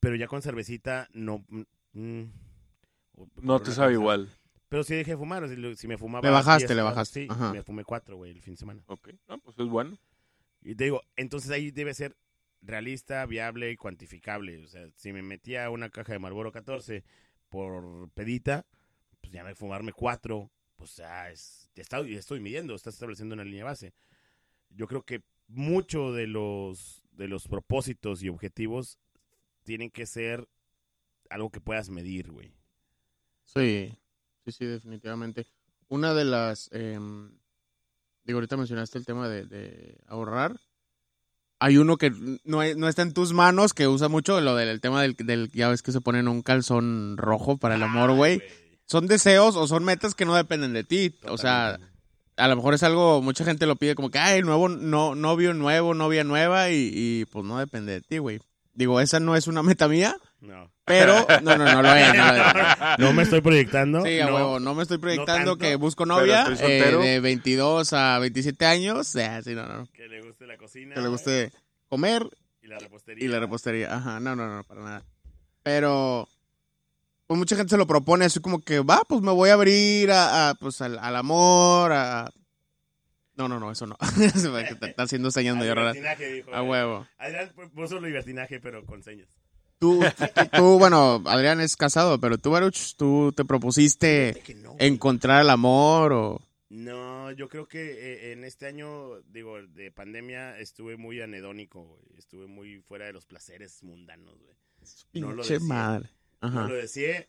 [0.00, 1.44] Pero ya con cervecita no...
[1.48, 1.62] mm,
[1.92, 2.24] mm,
[3.42, 4.28] No te sabe igual.
[4.70, 5.44] Pero sí dejé de fumar.
[5.44, 6.26] o sea, lo- si me fumaba.
[6.26, 7.52] Le bajaste, diez, le bajaste, Sí, ajá.
[7.52, 8.82] me fumé cuatro, güey, el fin de semana.
[8.86, 9.98] Ok, no, pues es bueno.
[10.62, 12.16] Y te digo, entonces ahí debe ser
[12.62, 14.62] realista, viable y cuantificable.
[14.64, 17.04] O sea, si me metía una caja de Marlboro 14
[17.50, 18.64] por pedita,
[19.20, 23.34] pues ya me fumarme cuatro, pues ya, es, ya, está, ya estoy midiendo, estás estableciendo
[23.34, 23.92] una línea base.
[24.70, 28.98] Yo creo que mucho de los, de los propósitos y objetivos
[29.64, 30.48] tienen que ser
[31.28, 32.54] algo que puedas medir, güey.
[33.44, 33.98] Sí,
[34.52, 35.46] sí, sí, definitivamente.
[35.88, 37.30] Una de las, em,
[38.24, 40.60] digo, ahorita mencionaste el tema de, de ahorrar.
[41.58, 42.10] Hay uno que
[42.44, 45.50] no, no está en tus manos, que usa mucho lo del el tema del, del,
[45.52, 48.42] ya ves que se ponen un calzón rojo para el amor, Ay, güey.
[48.86, 51.14] Son deseos o son metas que no dependen de ti.
[51.28, 51.78] O sea,
[52.36, 55.52] a lo mejor es algo, mucha gente lo pide como que, ay, nuevo, no, novio
[55.52, 58.40] nuevo, novia nueva, y, y pues no depende de ti, güey.
[58.72, 60.70] Digo, esa no es una meta mía, no.
[60.84, 62.14] pero, no, no, no lo es.
[62.14, 62.54] no lo es.
[62.98, 64.02] No me estoy proyectando.
[64.02, 64.34] Sí, a no.
[64.34, 69.14] huevo, no me estoy proyectando que busco novia eh, de 22 a 27 años.
[69.16, 69.86] Eh, sí, no, no.
[69.92, 70.94] Que le guste la cocina.
[70.94, 71.52] Que le guste
[71.88, 72.26] comer
[72.62, 73.24] Y la repostería.
[73.24, 73.94] y la repostería.
[73.94, 75.04] Ajá, no, no, no, para nada.
[75.62, 76.28] Pero,
[77.26, 80.10] pues mucha gente se lo propone así como que, va, pues me voy a abrir
[80.10, 82.30] a, a, pues al, al amor, a...
[83.36, 83.96] No, no, no, eso no.
[84.34, 86.70] Se está haciendo señas dijo, A güey.
[86.70, 87.06] huevo.
[87.16, 89.28] Adrián puso libertinaje, pero con señas.
[89.80, 89.98] Tú,
[90.52, 96.12] tú, bueno, Adrián es casado, pero tú, Baruch, tú te propusiste no, encontrar el amor
[96.12, 96.40] o...
[96.68, 102.02] No, yo creo que eh, en este año, digo, de pandemia, estuve muy anedónico, güey.
[102.18, 104.54] Estuve muy fuera de los placeres mundanos, güey.
[105.14, 105.58] No lo decía.
[105.60, 106.10] madre.
[106.40, 107.26] Ajá, No lo decía.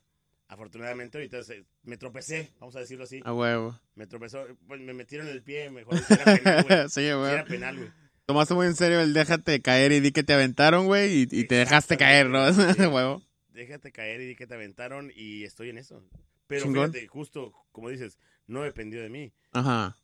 [0.48, 1.40] Afortunadamente, ahorita
[1.84, 3.22] me tropecé, vamos a decirlo así.
[3.24, 3.80] a huevo.
[3.96, 6.80] Me tropezó, pues me metieron el pie, mejor si era penal, güey.
[6.90, 7.92] sí, Si era penal, güey.
[8.32, 11.48] Tomaste muy en serio el déjate caer y di que te aventaron, güey, y, y
[11.48, 12.39] te dejaste caer, ¿no?
[12.39, 12.52] A
[12.89, 13.22] huevo.
[13.50, 16.02] Déjate caer y di que te aventaron y estoy en eso.
[16.48, 16.94] Pero Chingón.
[16.94, 18.17] fíjate, justo como dices,
[18.48, 19.34] no dependió de mí.
[19.52, 19.98] Ajá.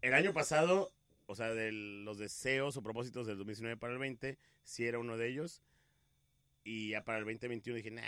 [0.00, 0.92] El año pasado,
[1.26, 5.16] o sea, de los deseos o propósitos del 2019 para el 20, sí era uno
[5.16, 5.60] de ellos.
[6.62, 8.02] Y ya para el 2021 dije, nah,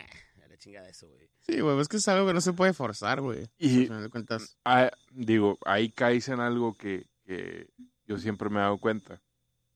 [0.45, 1.29] a la chingada eso, güey.
[1.49, 3.49] Sí, güey, es que es algo que no se puede forzar, güey.
[3.59, 4.57] Y- de cuentas.
[4.65, 7.67] Ah, digo, ahí caes en algo que, que
[8.07, 9.21] yo siempre me he dado cuenta.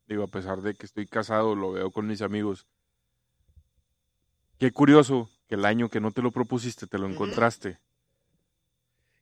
[0.09, 2.67] Digo, a pesar de que estoy casado, lo veo con mis amigos.
[4.59, 7.79] Qué curioso que el año que no te lo propusiste, te lo encontraste.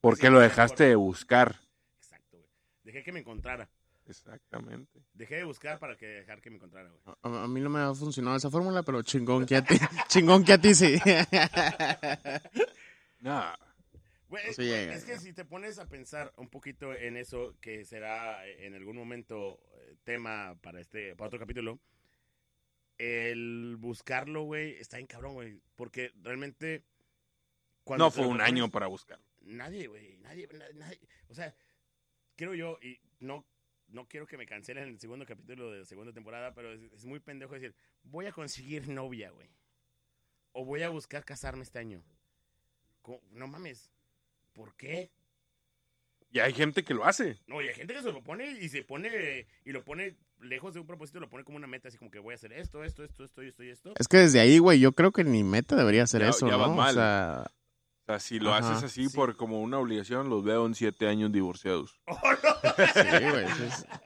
[0.01, 1.61] ¿Por Sí, qué lo dejaste de buscar?
[1.99, 2.49] Exacto, güey.
[2.85, 3.69] Dejé que me encontrara.
[4.09, 5.03] Exactamente.
[5.15, 7.17] Dejé de buscar para que dejar que me encontrara, güey.
[7.23, 9.75] A, a mí no me ha funcionado esa fórmula, pero chingón que a ti,
[10.09, 10.97] chingón que a ti sí.
[13.21, 13.43] No,
[14.65, 18.75] Llega, es que si te pones a pensar un poquito en eso, que será en
[18.75, 21.79] algún momento eh, tema para este, para otro capítulo,
[22.99, 26.85] el buscarlo, güey, está bien cabrón, güey, porque realmente
[27.85, 29.21] cuando no fue un año para buscar.
[29.43, 31.55] Nadie, güey, nadie, na- nadie, o sea,
[32.37, 33.47] creo yo y no
[33.89, 37.05] no quiero que me cancelen el segundo capítulo de la segunda temporada, pero es, es
[37.05, 39.49] muy pendejo decir, voy a conseguir novia, güey.
[40.51, 42.03] O voy a buscar casarme este año.
[43.31, 43.93] No mames.
[44.57, 45.11] ¿Por qué?
[46.31, 47.39] Y hay gente que lo hace.
[47.47, 50.75] No, y hay gente que se lo pone y se pone y lo pone lejos
[50.75, 52.83] de un propósito, lo pone como una meta, así como que voy a hacer esto,
[52.85, 53.93] esto, esto, esto, esto y esto.
[53.99, 56.57] Es que desde ahí, güey, yo creo que ni meta debería ser Ya- eso, ya
[56.57, 56.75] ¿no?
[56.75, 59.15] O sea, O sea, si lo Ajá, haces así sí.
[59.17, 62.01] por como una obligación, los veo en siete años divorciados.
[62.07, 62.73] ¡Oh, no!
[62.95, 63.45] sí, güey.
[63.45, 63.87] es-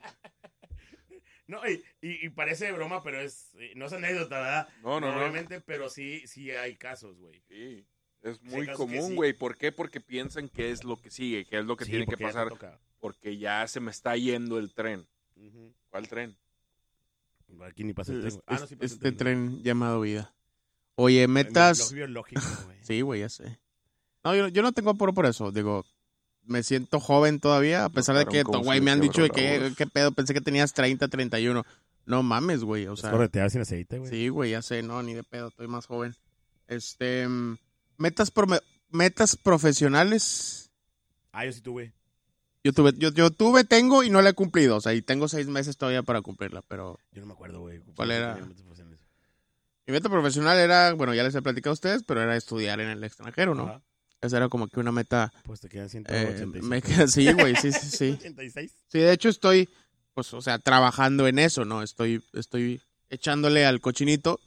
[1.47, 4.69] No, y, y- y parece broma, pero es eh, no es anécdota, ¿verdad?
[4.83, 5.19] No, no, no.
[5.19, 7.43] Obviamente, pero sí, sí hay casos, güey.
[7.49, 7.85] Sí,
[8.23, 9.15] es muy común, sí.
[9.15, 9.33] güey.
[9.33, 9.73] ¿Por qué?
[9.73, 12.27] Porque piensan que es lo que sigue, que es lo que Sí, tiene que ya
[12.27, 12.49] pasar.
[13.01, 15.07] Porque ya se me está yendo el tren.
[15.91, 16.37] ¿Cuál tren?
[17.63, 18.45] Aquí ni pasa el es- tren.
[18.47, 19.17] Ah, no, sí pasa el este tren.
[19.17, 20.33] tren llamado vida.
[20.97, 21.93] Oye, Lo metas...
[21.93, 22.79] biológico, güey.
[22.83, 23.59] Sí, güey, ya sé.
[24.23, 25.51] No, yo, yo no tengo apuro por eso.
[25.51, 25.85] Digo,
[26.45, 29.87] me siento joven todavía, a pesar de que, güey, me han dicho de que, qué
[29.87, 31.65] pedo, pensé que tenías 30, 31.
[32.07, 33.11] No mames, güey, o sea...
[33.11, 34.11] corretear sin aceite, güey.
[34.11, 36.15] Sí, güey, ya sé, no, ni de pedo, estoy más joven.
[36.67, 37.57] Este, mm,
[38.01, 38.33] metas,
[38.91, 40.71] metas profesionales.
[41.33, 41.93] Ah, yo sí tuve.
[42.65, 44.77] Yo tuve, yo, yo tuve, tengo y no la he cumplido.
[44.77, 47.81] O sea, y tengo seis meses todavía para cumplirla, pero Yo no me acuerdo, güey.
[47.95, 48.37] ¿Cuál era?
[49.87, 52.91] Mi meta profesional era, bueno, ya les he platicado a ustedes, pero era estudiar en
[52.91, 53.65] el extranjero, ¿no?
[53.65, 53.83] Ajá.
[54.21, 55.33] Esa era como que una meta.
[55.45, 56.65] Pues te quedan eh, 186.
[56.65, 58.11] me queda, sí, güey, sí, sí, sí.
[58.21, 58.73] 86.
[58.89, 59.69] Sí, de hecho estoy,
[60.15, 61.83] pues, o sea, trabajando en eso, ¿no?
[61.83, 64.39] Estoy, estoy echándole al cochinito.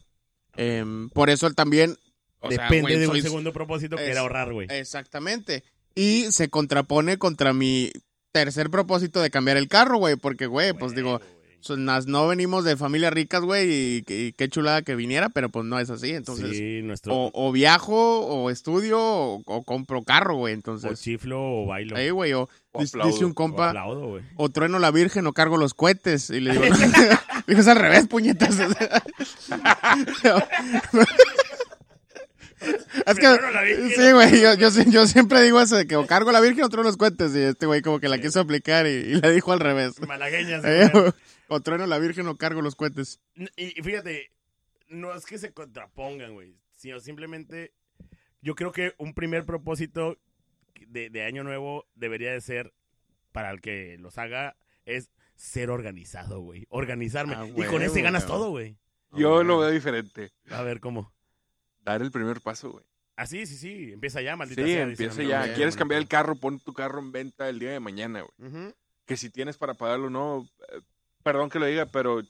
[0.56, 1.98] Em, por eso también.
[2.44, 4.68] O sea, Depende güey, de un segundo propósito que es- era ahorrar, güey.
[4.70, 5.64] Exactamente.
[5.96, 7.92] Y se contrapone contra mi
[8.32, 10.16] tercer propósito de cambiar el carro, güey.
[10.16, 11.22] Porque, güey, pues digo,
[11.70, 15.66] las- no venimos de familias ricas, güey, y, y qué chulada que viniera, pero pues
[15.66, 16.12] no es así.
[16.12, 17.16] Entonces, sí, nuestro.
[17.16, 20.60] o, o viajo, o estudio, o, o compro carro, güey.
[20.66, 21.96] o chiflo o bailo.
[21.96, 24.24] ahí, güey, o, O dice, aplaudo, dice un O compa, aplaudo, güey.
[24.36, 26.30] o trueno la virgen, o cargo los cohetes.
[26.32, 26.64] Y le digo,
[27.48, 28.58] digo, es al revés, puñetas.
[33.06, 36.32] es que, sí, güey, yo, yo, sí- yo siempre digo eso de que o cargo
[36.32, 37.36] la virgen o trueno los cohetes.
[37.36, 40.00] Y este güey como que la quiso aplicar y, y la dijo al revés.
[40.08, 40.64] Malagueñas.
[40.66, 41.12] Eh, güey.
[41.48, 43.20] o trueno la virgen o cargo los cohetes.
[43.56, 44.32] Y, y fíjate,
[44.90, 46.56] no es que se contrapongan, güey.
[46.76, 47.74] Sino simplemente.
[48.42, 50.18] Yo creo que un primer propósito
[50.88, 52.74] de, de año nuevo debería de ser,
[53.32, 56.66] para el que los haga, es ser organizado, güey.
[56.70, 57.36] Organizarme.
[57.36, 58.78] Ah, y con ese ganas todo, güey.
[59.14, 60.32] Yo lo veo diferente.
[60.50, 61.14] A ver cómo.
[61.84, 62.86] Dar el primer paso, güey.
[63.16, 63.92] Ah, sí, sí, sí.
[63.94, 64.86] Empieza ya, Sí, maldita sea.
[64.88, 65.54] dice empieza ya.
[65.54, 66.36] ¿Quieres cambiar el carro?
[66.36, 68.50] Pon tu carro en venta el día de mañana, güey.
[68.52, 68.74] Ujú.
[69.06, 70.50] Que si tienes para pagarlo o no.
[70.72, 70.82] eh,
[71.24, 72.22] Perdón que lo diga, pero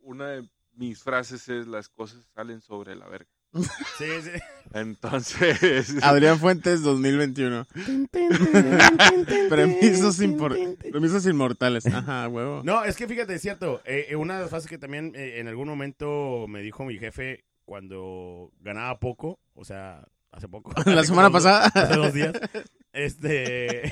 [0.00, 3.30] una de mis frases es las cosas salen sobre la verga.
[3.98, 4.30] Sí, sí.
[4.72, 7.66] Entonces, Adrián Fuentes 2021.
[9.48, 11.86] Premisos, impor- premisos inmortales.
[11.86, 12.62] Ajá, huevo.
[12.64, 13.80] No, es que fíjate, es cierto.
[13.84, 16.98] eh, eh, una de las frases que también eh, en algún momento me dijo mi
[16.98, 20.72] jefe cuando ganaba poco, o sea, hace poco.
[20.86, 21.66] La Hace semana pasada.
[21.74, 22.32] Hace dos días.
[22.92, 23.82] Este.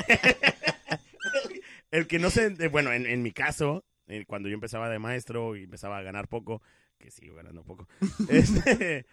[1.91, 2.47] el que no se.
[2.59, 6.03] eh, Bueno, en, en mi caso, eh, cuando yo empezaba de maestro y empezaba a
[6.03, 6.63] ganar poco,
[6.99, 7.89] que sigo ganando poco,
[8.29, 9.07] este,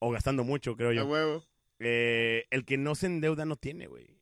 [0.00, 1.06] o gastando mucho, creo yo.
[1.06, 1.44] huevo.
[1.78, 4.16] eh, el que no se endeuda no tiene, güey.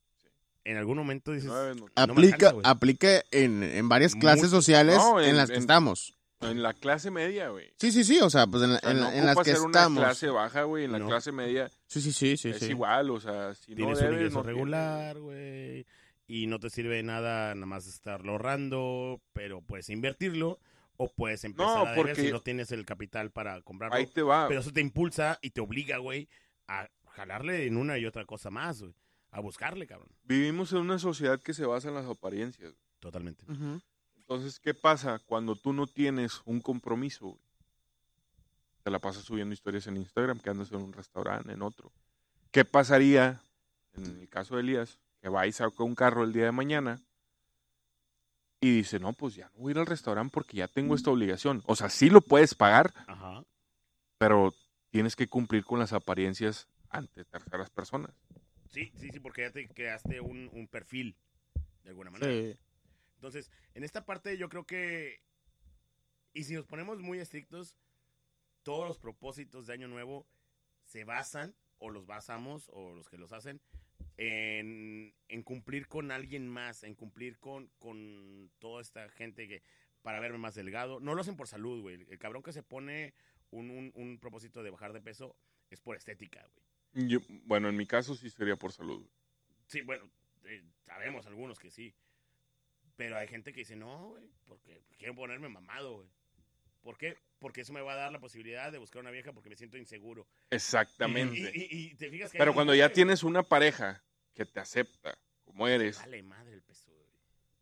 [0.65, 1.49] En algún momento dices.
[1.49, 1.75] No.
[1.75, 5.57] No Aplica, alcanza, aplica en, en varias Muy- clases sociales No, en, en- las que
[5.57, 6.15] en- estamos.
[6.51, 7.73] En la clase media, güey.
[7.79, 9.37] Sí, sí, sí, o sea, pues en, la- O sea, en no la- en las
[9.37, 10.85] ocupa que ser una clase baja, güey.
[10.85, 11.09] En la No.
[11.09, 12.51] clase media Sí, sí, sí, sí.
[12.51, 12.67] es sí.
[12.71, 15.87] igual, o sea, si no tienes un debes, ingreso no regular, güey.
[16.27, 20.59] Y no te sirve de nada nada más estarlo ahorrando, pero puedes invertirlo
[20.97, 23.97] o puedes empezar No, a porque- si no tienes el capital para comprarlo.
[23.97, 24.49] Ahí te va.
[24.49, 26.29] Pero eso te impulsa y te obliga, güey,
[26.69, 28.95] a jalarle en una y otra cosa más, güey.
[29.31, 30.09] A buscarle, cabrón.
[30.23, 32.73] Vivimos en una sociedad que se basa en las apariencias.
[33.01, 33.45] Totalmente.
[33.51, 33.81] Ujú.
[34.27, 37.27] Entonces, ¿qué pasa cuando tú no tienes un compromiso?
[37.27, 37.41] güey?
[38.83, 41.93] Te la pasas subiendo historias en Instagram, que andas en un restaurante, en otro.
[42.51, 43.43] ¿Qué pasaría,
[43.95, 47.03] en el caso de Elías, que va y saca un carro el día de mañana
[48.61, 51.11] y dice, no, pues ya no voy a ir al restaurante porque ya tengo esta
[51.11, 51.63] obligación?
[51.67, 53.45] O sea, sí lo puedes pagar, Ajá.
[54.17, 54.55] pero
[54.91, 58.11] tienes que cumplir con las apariencias ante terceras personas.
[58.71, 61.15] Sí, sí, sí, porque ya te creaste un, un perfil,
[61.83, 62.33] de alguna manera.
[62.33, 62.59] Sí.
[63.25, 65.23] Entonces, en esta parte yo creo que,
[66.35, 67.79] y si nos ponemos muy estrictos,
[68.63, 70.27] todos los propósitos de Año Nuevo
[70.85, 73.63] se basan, o los basamos, o los que los hacen,
[74.19, 79.63] en, en cumplir con alguien más, en cumplir con, con toda esta gente que
[80.03, 81.01] para verme más delgado.
[81.01, 81.95] No lo hacen por salud, güey.
[82.11, 83.15] El cabrón que se pone
[83.51, 85.35] un, un, un propósito de bajar de peso
[85.71, 86.47] es por estética,
[86.93, 87.09] güey.
[87.09, 89.09] Yo- bueno, en mi caso sí sería por salud.
[89.67, 90.11] Sí, bueno,
[90.45, 91.95] eh, sabemos algunos que sí.
[92.97, 96.09] Pero hay gente que dice, no, güey, porque quiero ponerme mamado, güey.
[96.83, 97.17] ¿Por qué?
[97.39, 99.77] Porque eso me va a dar la posibilidad de buscar una vieja porque me siento
[99.79, 100.27] inseguro.
[100.51, 101.51] Exactamente.
[101.55, 104.03] Y, y- y te fijas que Pero cuando ya tienes una pareja
[104.35, 106.91] que te acepta como eres, Vale madre el peso,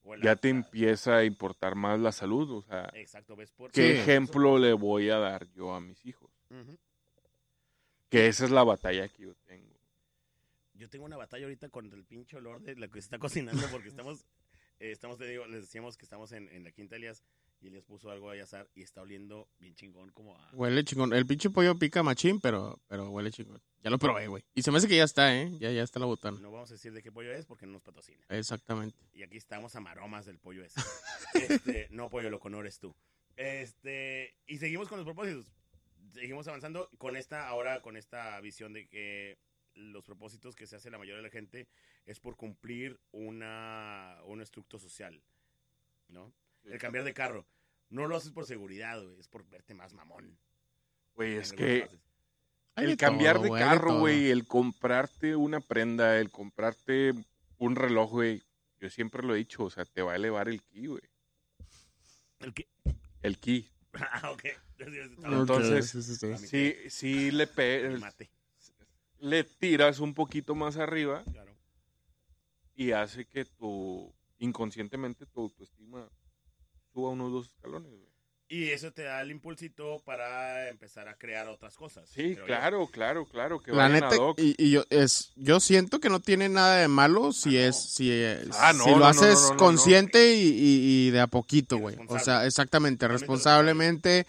[0.02, 0.20] güey.
[0.22, 2.50] Ya te empieza a importar más la salud.
[2.50, 3.52] O sea, Exacto, ¿ves?
[3.52, 4.00] Por ¿qué Sí.
[4.00, 6.30] ejemplo le voy a dar yo a mis hijos?
[8.08, 9.72] Que esa es la batalla que yo tengo.
[10.74, 13.62] Yo tengo una batalla ahorita con el pinche olor de lo que se está cocinando
[13.70, 14.24] porque estamos,
[14.82, 17.22] eh, estamos te digo, les decíamos que estamos en, en la Quinta Elías
[17.60, 20.50] y Elías puso algo ahí a asar y está oliendo bien chingón como a...
[20.52, 21.12] Huele chingón.
[21.12, 23.62] El pinche pollo pica machín, pero, pero huele chingón.
[23.80, 24.44] Ya lo probé, güey.
[24.54, 25.56] Y se me hace que ya está, ¿eh?
[25.60, 26.40] Ya, ya está la botana.
[26.40, 28.26] No vamos a decir de qué pollo es porque no nos patrocina.
[28.28, 28.98] Exactamente.
[29.12, 30.80] Y aquí estamos a maromas del pollo ese.
[31.34, 32.94] Este, no, pollo, lo con eres tú.
[33.36, 35.52] Este, y seguimos con los propósitos.
[36.12, 39.38] Seguimos avanzando con esta, ahora con esta visión de que
[39.74, 41.68] los propósitos que se hace la mayoría de la gente
[42.06, 45.22] es por cumplir una, un estructo social,
[46.08, 46.32] ¿no?
[46.64, 47.46] El cambiar de carro.
[47.88, 50.38] No lo haces por seguridad, güey, es por verte más mamón.
[51.14, 51.88] Güey, es que
[52.76, 57.12] el cambiar todo, de güey, carro, güey, el comprarte una prenda, el comprarte
[57.58, 58.42] un reloj, güey,
[58.80, 61.02] yo siempre lo he dicho, o sea, te va a elevar el ki, güey.
[62.40, 62.66] El que...
[63.22, 63.68] El ki.
[63.94, 64.44] Ah, ok.
[64.78, 68.30] Entonces, Ok, sí, sí, le, pe- mate,
[69.22, 71.54] le tiras un poquito más arriba claro.
[72.74, 76.08] y hace que tu, inconscientemente, tu autoestima
[76.92, 78.10] suba unos dos escalones, güey.
[78.48, 82.06] Y eso te da el impulsito para empezar a crear otras cosas.
[82.10, 84.38] Sí, claro, claro, claro, que La vayan neta, ad hoc.
[84.38, 87.68] y, y yo, es, yo siento que no tiene nada de malo si Ah, no.
[87.68, 89.56] es, si, es- Ah, no, si no, lo no, haces no, no, no.
[89.56, 91.96] consciente y, y- y de a poquito, güey.
[92.08, 94.26] O sea, exactamente, responsablemente.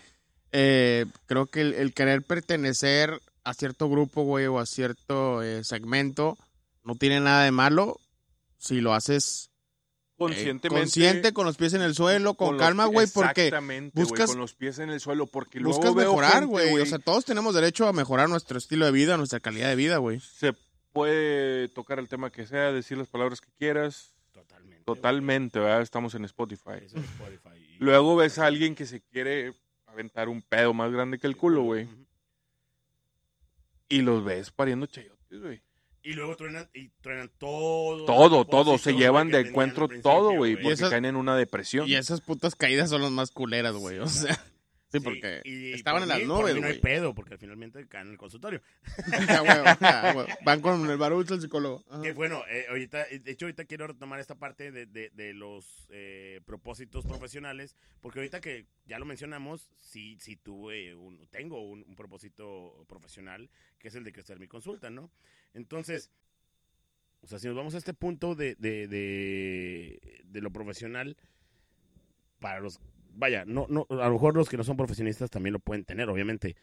[0.53, 5.63] eh, creo que el, el querer pertenecer a cierto grupo, güey, o a cierto eh,
[5.63, 6.37] segmento,
[6.83, 7.99] no tiene nada de malo
[8.57, 10.69] si lo haces eh, conscientemente.
[10.69, 13.51] consciente, con los pies en el suelo, con, los calma, güey, porque
[13.93, 16.79] buscas- con los pies en el suelo, porque luego buscas veo mejorar, güey.
[16.79, 19.97] O sea, todos tenemos derecho a mejorar nuestro estilo de vida, nuestra calidad de vida,
[19.97, 20.19] güey.
[20.21, 20.53] se
[20.93, 24.83] puede tocar el tema que sea, decir las palabras que quieras, Totalmente.
[24.85, 25.81] totalmente, ¿verdad?
[25.81, 26.83] Estamos en Spotify.
[26.85, 27.49] Eso es Spotify.
[27.57, 29.53] Y- Luego ves a alguien que se quiere
[29.87, 31.87] aventar un pedo más grande que el culo, güey.
[33.97, 35.61] Y los ves pariendo chayotes, güey.
[36.05, 38.03] Y luego truenan, y truenan todo.
[38.05, 41.87] Todo, todo, se llevan de encuentro todo, güey, porque esas- caen en una depresión.
[41.87, 43.99] Y esas putas caídas son las más culeras, güey.
[43.99, 44.37] O sea,
[44.93, 47.37] sí, Sí, porque y estaban por en las por nubes, mí no hay pedo, porque
[47.37, 48.61] finalmente caen en el consultorio.
[49.27, 50.27] Ya, huevo, ya, huevo.
[50.45, 51.83] Van con el barucho el psicólogo.
[51.89, 52.01] Ajá.
[52.03, 55.87] Que bueno, eh, ahorita, de hecho, ahorita quiero retomar esta parte de, de- de los
[55.89, 61.83] eh, propósitos profesionales, porque ahorita que ya lo mencionamos, sí, sí tuve un, tengo un,
[61.87, 65.09] un propósito profesional, que es el de crecer mi consulta, ¿no?
[65.53, 66.09] Entonces,
[67.21, 71.15] o sea, si nos vamos a este punto de, de, de, de lo profesional,
[72.39, 72.79] para los,
[73.13, 76.09] vaya, no, no, a lo mejor los que no son profesionistas también lo pueden tener,
[76.09, 76.55] obviamente,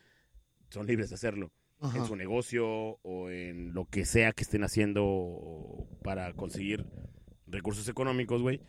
[0.68, 1.50] son libres de hacerlo.
[1.82, 1.96] Ajá.
[1.96, 6.84] en su negocio o en lo que sea que estén haciendo para conseguir
[7.46, 8.60] recursos económicos, güey.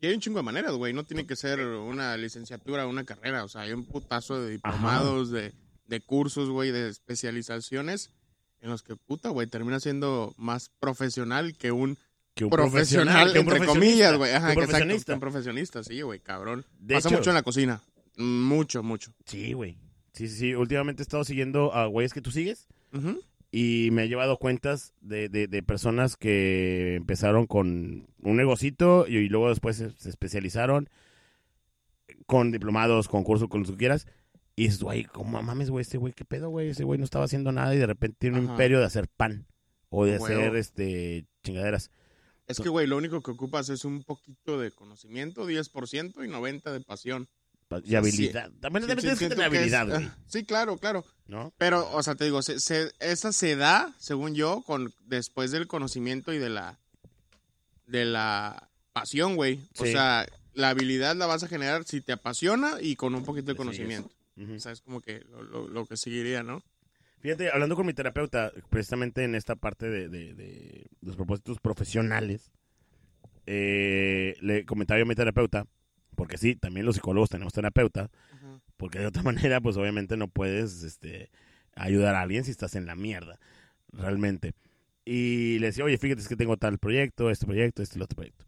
[0.00, 0.94] Y hay un chingo de maneras, güey.
[0.94, 3.44] No tiene que ser una licenciatura o una carrera.
[3.44, 5.52] O sea, hay un putazo de diplomados, de,
[5.86, 8.10] de cursos, güey, de especializaciones
[8.60, 11.98] en los que, puta, güey, termina siendo más profesional que un
[12.36, 14.30] Que un profesional, que un entre comillas, güey.
[14.30, 15.14] Ajá, un exacto, profesionista.
[15.14, 16.64] un profesionista, sí, güey, cabrón.
[16.78, 17.80] De Pasa hecho- mucho en la cocina.
[18.18, 19.12] Mucho, mucho.
[19.24, 19.78] Sí, güey.
[20.12, 20.54] Sí, sí, sí.
[20.54, 22.68] Últimamente he estado siguiendo a güeyes que tú sigues
[23.50, 29.16] y me he llevado cuentas de, de, de personas que empezaron con un negocito y,
[29.16, 30.88] y luego después se, se especializaron
[32.26, 34.06] con diplomados, con cursos, con lo que quieras.
[34.56, 35.82] Y dices, güey, ¿cómo mames, güey?
[35.82, 36.70] Este güey, ¿qué pedo, güey?
[36.70, 38.52] Ese güey no estaba haciendo nada y de repente tiene un Ajá.
[38.54, 39.46] imperio de hacer pan
[39.90, 41.90] o de hacer este chingaderas.
[42.46, 46.72] Es que, güey, lo único que ocupas es un poquito de conocimiento, 10% y 90%
[46.72, 47.28] de pasión.
[47.68, 48.52] pa- Y habilidad.
[48.60, 50.04] También Sí, también sí, que siento tener habilidad, güey.
[50.04, 51.04] ah, Sí, claro, claro.
[51.26, 51.52] ¿No?
[51.58, 55.66] Pero, o sea, te digo, se, se- esa se da, según yo, con después del
[55.66, 56.78] conocimiento y de la
[57.86, 59.60] de la pasión, güey.
[59.78, 59.92] O Sí.
[59.92, 63.56] sea, la habilidad la vas a generar si te apasiona y con un poquito de
[63.56, 64.10] conocimiento.
[64.36, 64.54] Ujú.
[64.54, 66.62] O sea, es como que lo, lo- lo que seguiría, ¿no?
[67.26, 72.52] Fíjate, hablando con mi terapeuta, precisamente en esta parte de, de- de los propósitos profesionales,
[73.46, 75.66] eh, le comentaba yo a mi terapeuta,
[76.14, 78.10] porque sí, también los psicólogos tenemos terapeuta,
[78.76, 81.30] porque de otra manera, pues obviamente no puedes este,
[81.74, 83.40] ayudar a alguien si estás en la mierda,
[83.92, 84.52] realmente.
[85.04, 88.14] Y le decía, oye, fíjate, es que tengo tal proyecto, este proyecto, este el otro
[88.14, 88.44] proyecto.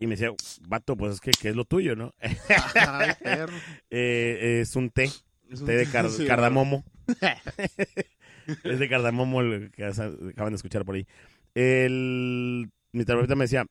[0.00, 0.30] Y me decía,
[0.66, 2.14] vato, pues es que, ¿qué es lo tuyo, no?
[2.20, 3.12] Ay.
[3.90, 6.84] Eh, es un té, Es un- té de car- sí, cardamomo.
[8.64, 11.06] es de cardamomo el que acaban de escuchar por ahí.
[11.54, 13.66] El, mi terapeuta me decía,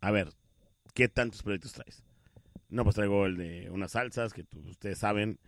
[0.00, 0.28] a ver,
[0.94, 2.02] ¿qué tantos proyectos traes?
[2.68, 5.38] No, pues traigo el de unas salsas, que ustedes saben.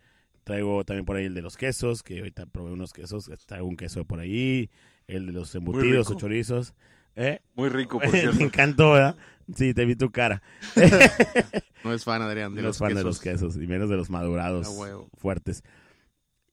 [0.43, 3.31] Traigo también por ahí el de los quesos, que ahorita probé unos quesos.
[3.45, 4.69] Traigo un queso por ahí.
[5.07, 6.73] El de los embutidos o chorizos.
[7.15, 7.39] ¿Eh?
[7.55, 8.41] Muy rico, por Me cierto.
[8.43, 9.15] encantó, ¿verdad?
[9.55, 10.41] Sí, te vi tu cara.
[11.83, 13.97] No es fan, Adrián, de No los es fan de los quesos, y menos de
[13.97, 15.09] los madurados huevo.
[15.17, 15.63] fuertes.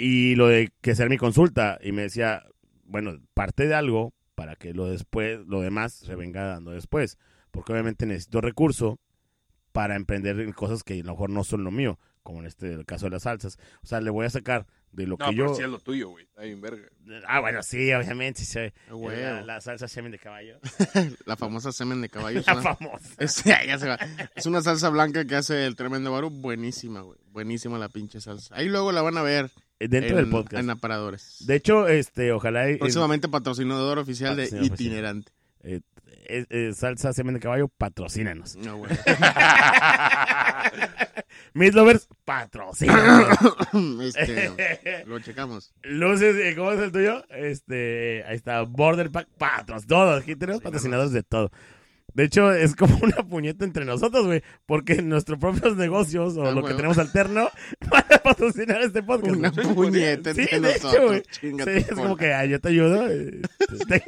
[0.03, 2.43] Y lo de que hacer mi consulta, y me decía,
[2.85, 7.19] bueno, parte de algo para que lo después, lo demás se venga dando después.
[7.51, 8.99] Porque obviamente necesito recurso
[9.73, 12.73] para emprender en cosas que a lo mejor no son lo mío, como en este
[12.73, 13.59] el caso de las salsas.
[13.83, 15.55] O sea, le voy a sacar de lo No, que pero yo.
[15.55, 16.25] sí es lo tuyo, güey.
[16.25, 16.89] Está bien verga.
[17.29, 18.43] Ah, bueno, sí, obviamente.
[18.45, 18.59] sí,
[18.89, 19.21] A huevo.
[19.21, 20.59] la, la salsa semen de caballo.
[21.27, 22.41] La famosa semen de caballo.
[22.47, 22.63] La ¿no?
[22.63, 23.15] famosa.
[23.19, 23.99] Es, ya se va.
[24.35, 26.31] Es una salsa blanca que hace el tremendo baru.
[26.31, 27.19] Buenísima, güey.
[27.33, 28.55] Buenísima la pinche salsa.
[28.57, 30.63] Ahí luego la van a ver Dentro en, del podcast.
[30.63, 31.37] en aparadores.
[31.47, 32.67] De hecho, este, ojalá.
[32.79, 34.45] Próximamente patrocinador oficial de.
[34.63, 35.33] Itinerante.
[35.63, 35.81] eh,
[36.33, 38.55] eh, eh, salsa semen de caballo, patrocínanos.
[38.57, 38.91] No, güey.
[41.55, 43.37] Mis lovers, patrocínanos.
[44.03, 45.73] este, lo checamos.
[45.83, 47.25] Luces, ¿cómo es el tuyo?
[47.31, 50.23] Este, ahí está, Border Pack, patros, todos.
[50.23, 51.51] Aquí tenemos patrocinadores de todo.
[52.15, 56.51] De hecho, es como una puñeta entre nosotros, güey, porque nuestros propios negocios o Ah,
[56.53, 57.49] lo que tenemos alterno
[57.91, 59.37] van a patrocinar este podcast.
[59.37, 59.75] Una güey.
[59.75, 61.07] puñeta Sí, entre de hecho, nosotros.
[61.09, 61.23] güey.
[61.31, 63.09] Chinga Sí, es como que ah, yo te ayudo.
[63.11, 63.41] eh,
[63.89, 64.03] te-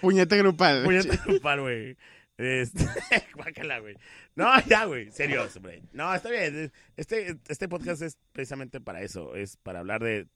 [0.00, 0.84] Puñeta grupal.
[0.84, 1.96] Puñeta grupal, güey.
[2.36, 2.84] Este,
[3.34, 3.96] guácala, güey.
[4.34, 5.10] No, ya, güey.
[5.12, 5.82] Serio, hombre.
[5.92, 6.72] No, está bien.
[6.96, 9.34] Este, este podcast es precisamente para eso.
[9.36, 10.26] Es para hablar de,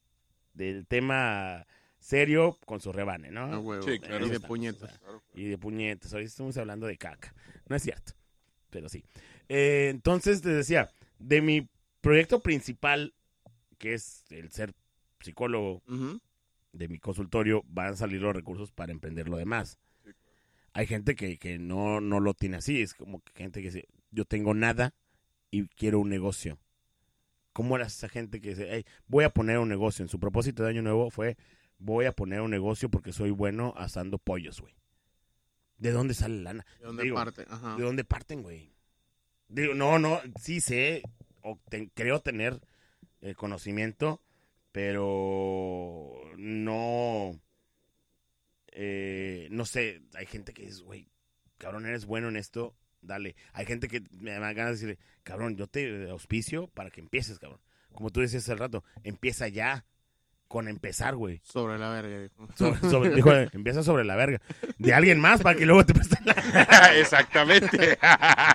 [0.55, 1.67] del tema
[1.99, 3.45] serio con su rebane, ¿no?
[3.45, 3.83] Ah, huevo.
[3.83, 4.27] Sí, claro.
[4.27, 5.01] Y de puñetas.
[5.35, 6.13] Y de puñetas.
[6.15, 7.35] Hoy estamos hablando de caca.
[7.69, 8.13] No es cierto.
[8.71, 9.05] Pero sí.
[9.49, 11.69] Eh, entonces, te decía, de mi
[12.01, 13.15] proyecto principal,
[13.79, 14.75] que es el ser
[15.21, 15.83] psicólogo,
[16.73, 19.79] de mi consultorio van a salir los recursos para emprender lo demás.
[20.05, 20.17] Sí, claro.
[20.75, 23.89] Hay gente que, que no, no lo tiene así, es como que gente que dice,
[24.11, 24.95] yo tengo nada
[25.51, 26.59] y quiero un negocio.
[27.53, 30.05] ¿Cómo era esa gente que dice, "Hey, voy a poner un negocio?
[30.05, 31.37] En su propósito de año nuevo fue,
[31.79, 34.75] voy a poner un negocio porque soy bueno asando pollos, güey.
[35.79, 36.67] ¿De dónde sale la lana?
[36.81, 37.47] ¿De dónde Digo, parte?
[37.49, 37.77] Ajá.
[37.77, 38.73] ¿De dónde parten, güey?
[39.49, 41.03] Digo, no, no, sí sé,
[41.43, 42.61] o te- creo tener
[43.21, 44.21] el conocimiento,
[44.73, 47.41] pero no,
[48.73, 51.09] eh, no sé, hay gente que dice, güey,
[51.57, 53.37] cabrón, eres bueno en esto, dale.
[53.53, 57.39] Hay gente que me da ganas de decirle, cabrón, yo te auspicio para que empieces,
[57.39, 57.61] cabrón.
[57.93, 59.87] Como tú decías hace rato, empieza ya,
[60.49, 61.41] con empezar, güey.
[61.45, 62.21] Sobre la verga.
[62.23, 62.49] dijo.
[62.57, 64.41] Sobre, sobre- dijo, empieza sobre la verga.
[64.79, 66.91] De alguien más para que luego te presten la...
[66.99, 67.99] Exactamente.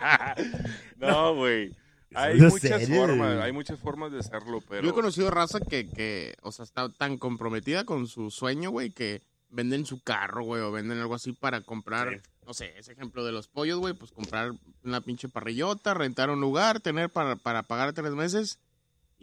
[0.98, 1.72] no, güey.
[2.16, 3.42] Hay No muchas formas, güey.
[3.42, 6.90] hay muchas formas de hacerlo, pero Yo he conocido raza que, que, o sea, está
[6.90, 11.32] tan comprometida con su sueño, güey, que venden su carro, güey, o venden algo así
[11.34, 12.30] para comprar, Sí.
[12.46, 14.52] no sé, ese ejemplo de los pollos, güey, pues comprar
[14.84, 18.60] una pinche parrillota, rentar un lugar, tener para, para pagar tres meses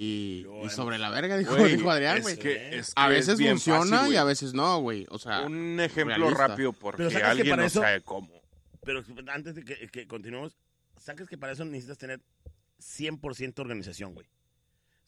[0.02, 1.52] Y, y sobre la verga, dijo,
[1.90, 2.38] Adrián, es güey.
[2.38, 5.06] que- es A que veces funciona fácil, y a veces no, güey.
[5.10, 6.46] O sea, Un ejemplo realista.
[6.48, 8.40] rápido porque Pero ¿sabes que alguien para no eso- sabe cómo.
[8.82, 10.56] Pero antes de que, que continuemos,
[10.96, 12.22] saques que para eso necesitas tener
[12.78, 14.26] 100% organización, güey.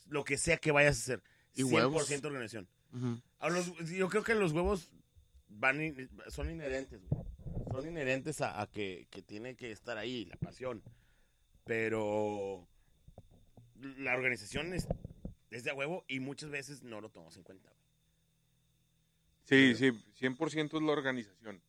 [0.09, 1.23] Lo que sea que vayas a hacer.
[1.55, 2.11] Y 100% huevos.
[2.25, 2.69] organización.
[2.93, 3.19] ujú.
[3.39, 4.91] A los- yo creo que los huevos
[5.49, 7.23] van in- son inherentes, güey.
[7.71, 10.83] Son inherentes a, a que, que tiene que estar ahí, la pasión.
[11.65, 12.69] Pero
[13.99, 14.87] la organización es,
[15.51, 17.73] es de a huevo y muchas veces no lo tomamos en cuenta.
[19.45, 21.63] Sí, sí, 100% es la organización.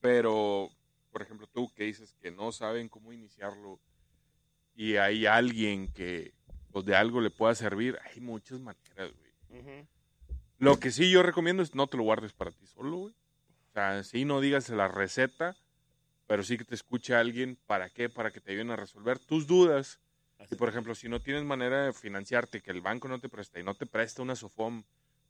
[0.00, 0.70] Pero,
[1.10, 3.80] por ejemplo, tú que dices que no saben cómo iniciarlo
[4.74, 6.34] y hay alguien que
[6.70, 9.86] pues, de algo le pueda servir, hay muchas maneras, güey.
[10.58, 13.14] Lo que sí yo recomiendo es no te lo guardes para ti solo, güey.
[13.70, 15.56] O sea, sí no digas la receta,
[16.26, 17.58] pero sí que te escuche alguien.
[17.66, 18.08] ¿Para qué?
[18.08, 20.00] Para que te ayuden a resolver tus dudas.
[20.38, 23.28] Así Y por ejemplo, si no tienes manera de financiarte, que el banco no te
[23.28, 24.82] presta y no te presta una SOFOM,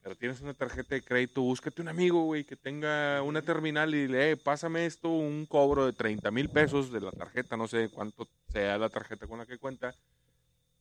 [0.03, 4.03] pero tienes una tarjeta de crédito, búscate un amigo, güey, que tenga una terminal y
[4.03, 7.89] dile, eh, pásame esto, un cobro de 30 mil pesos de la tarjeta, no sé
[7.89, 9.95] cuánto sea la tarjeta con la que cuenta,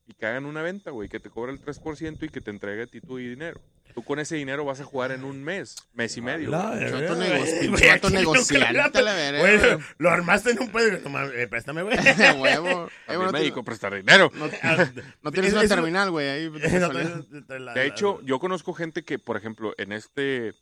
[0.08, 2.84] y que hagan una venta, güey, que te cobre el 3% y que te entregue
[2.84, 3.60] a ti tu dinero.
[3.96, 6.50] Tú con ese dinero vas a jugar en un mes, mes y medio.
[6.52, 8.18] vato güey.
[8.18, 9.78] nunca negociante, lo- la Güey.
[9.98, 11.10] Lo armaste en un pedo.
[11.10, 11.98] No eh, préstame, güey.
[12.40, 12.90] Huevo.
[13.08, 13.16] Eh,
[13.62, 14.32] a prestar dinero.
[14.36, 14.48] no,
[15.24, 16.28] no tienes Es- una terminal, güey.
[16.28, 16.50] Ahí
[16.80, 20.54] No, De hecho, yo conozco gente que, por ejemplo, en este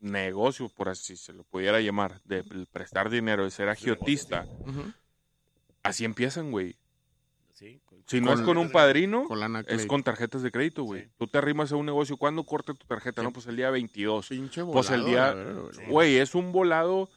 [0.00, 4.46] negocio, por así se lo pudiera llamar, de prestar dinero, de ser agiotista,
[5.82, 6.76] así empiezan, güey.
[7.52, 10.84] Sí, con- Si no es Con- un padrino, Con lana es con tarjetas de crédito,
[10.84, 11.02] güey.
[11.04, 11.10] Sí.
[11.18, 13.20] Tú te arrimas a un negocio, ¿cuándo corta tu tarjeta?
[13.22, 13.26] Sí.
[13.26, 14.28] No, pues el día 22.
[14.28, 16.16] Pinche Pues el volado, día- güey.
[16.16, 17.08] Es un volado,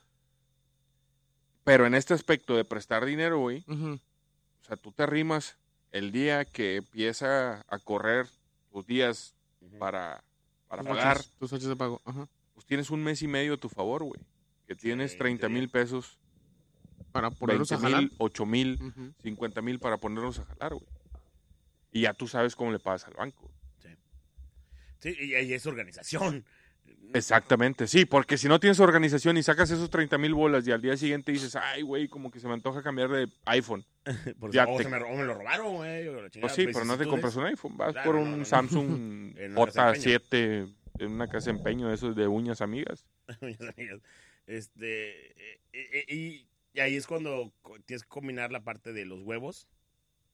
[1.63, 3.99] pero en este aspecto de prestar dinero, güey, o
[4.67, 5.57] sea, tú te arrimas
[5.91, 8.27] el día que empieza a correr
[8.71, 9.35] tus días
[9.79, 10.23] para,
[10.67, 12.01] para Tus pagar, Tus fechas de pago.
[12.05, 12.27] Ajá.
[12.53, 14.19] pues tienes un mes y medio a tu favor, güey.
[14.67, 16.17] Que tienes Sí, 30 mil pesos,
[17.15, 18.01] Para ponerlos 20 a jalar.
[18.03, 19.13] mil, 8 mil, Ujú.
[19.23, 20.85] 50 mil para ponerlos a jalar, güey.
[21.91, 23.49] Y ya tú sabes cómo le pagas al banco.
[24.99, 26.43] Sí, y ahí es organización.
[27.13, 30.81] Exactamente, sí, porque si no tienes organización y sacas esos 30 mil bolas y al
[30.81, 33.85] día siguiente dices, ay, güey, como que se me antoja cambiar de iPhone.
[34.39, 36.09] Por Ya eso, o, te- se me, ro- o me lo robaron, güey.
[36.41, 38.45] Pues sí, pero no te compras un iPhone, vas Claro, por un no, no.
[38.45, 38.89] Samsung
[39.37, 43.05] En una casa de J7 en una casa de empeño de esos de uñas amigas.
[43.41, 43.99] mis amigas.
[44.47, 47.53] Este, eh, eh, y, y ahí es cuando
[47.85, 49.69] tienes que combinar la parte de los huevos.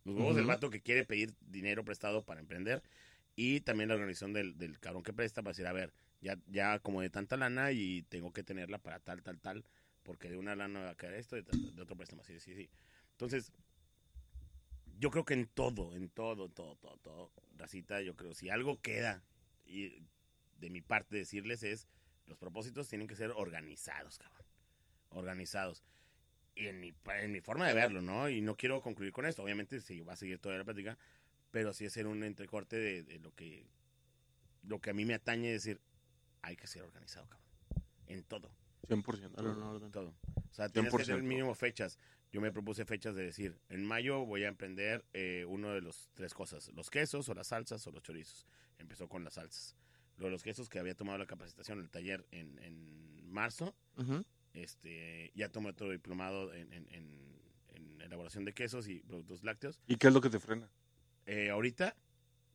[0.03, 2.81] Los huevos del vato que quiere pedir dinero prestado para emprender.
[3.35, 6.79] Y también la organización del, del cabrón que presta para decir, a ver, ya, ya
[6.79, 9.63] como de tanta lana y tengo que tenerla para tal, tal, tal.
[10.01, 12.71] Porque de una lana va a caer esto, de, de otro préstamo, sí, sí, sí.
[13.11, 13.51] Entonces,
[14.97, 18.81] yo creo que en todo, en todo, todo, todo, todo, racita, yo creo, si algo
[18.81, 19.23] queda
[19.63, 20.01] y
[20.57, 21.87] de mi parte decirles es,
[22.25, 24.45] los propósitos tienen que ser organizados, cabrón.
[25.09, 25.83] Organizados.
[26.55, 28.29] Y en mi, en mi forma de verlo, ¿no?
[28.29, 29.43] Y no quiero concluir con esto.
[29.43, 30.97] Obviamente, sí, va a seguir toda la plática,
[31.49, 33.67] pero sí es ser un entrecorte de, de lo que
[34.63, 35.81] lo que a mí me atañe decir,
[36.41, 37.47] hay que ser organizado, cabrón.
[38.07, 38.51] En todo.
[38.87, 39.31] 100%.
[39.31, 39.91] Dale un orden.
[39.91, 40.13] Todo.
[40.35, 41.23] O sea, tienes que tener 100%.
[41.23, 41.97] mínimo fechas.
[42.31, 46.09] Yo me propuse fechas de decir, en mayo voy a emprender eh, uno de los
[46.13, 48.45] tres cosas, los quesos o las salsas o los chorizos.
[48.77, 49.75] Empezó con las salsas.
[50.17, 54.23] Lo de los quesos que había tomado la capacitación, el taller en, en marzo, Ujú.
[54.53, 57.31] Este, ya tomé otro diplomado en, en- en-
[57.75, 59.79] en elaboración de quesos y productos lácteos.
[59.87, 60.69] ¿Y qué es lo que te frena?
[61.25, 61.95] Eh, ahorita,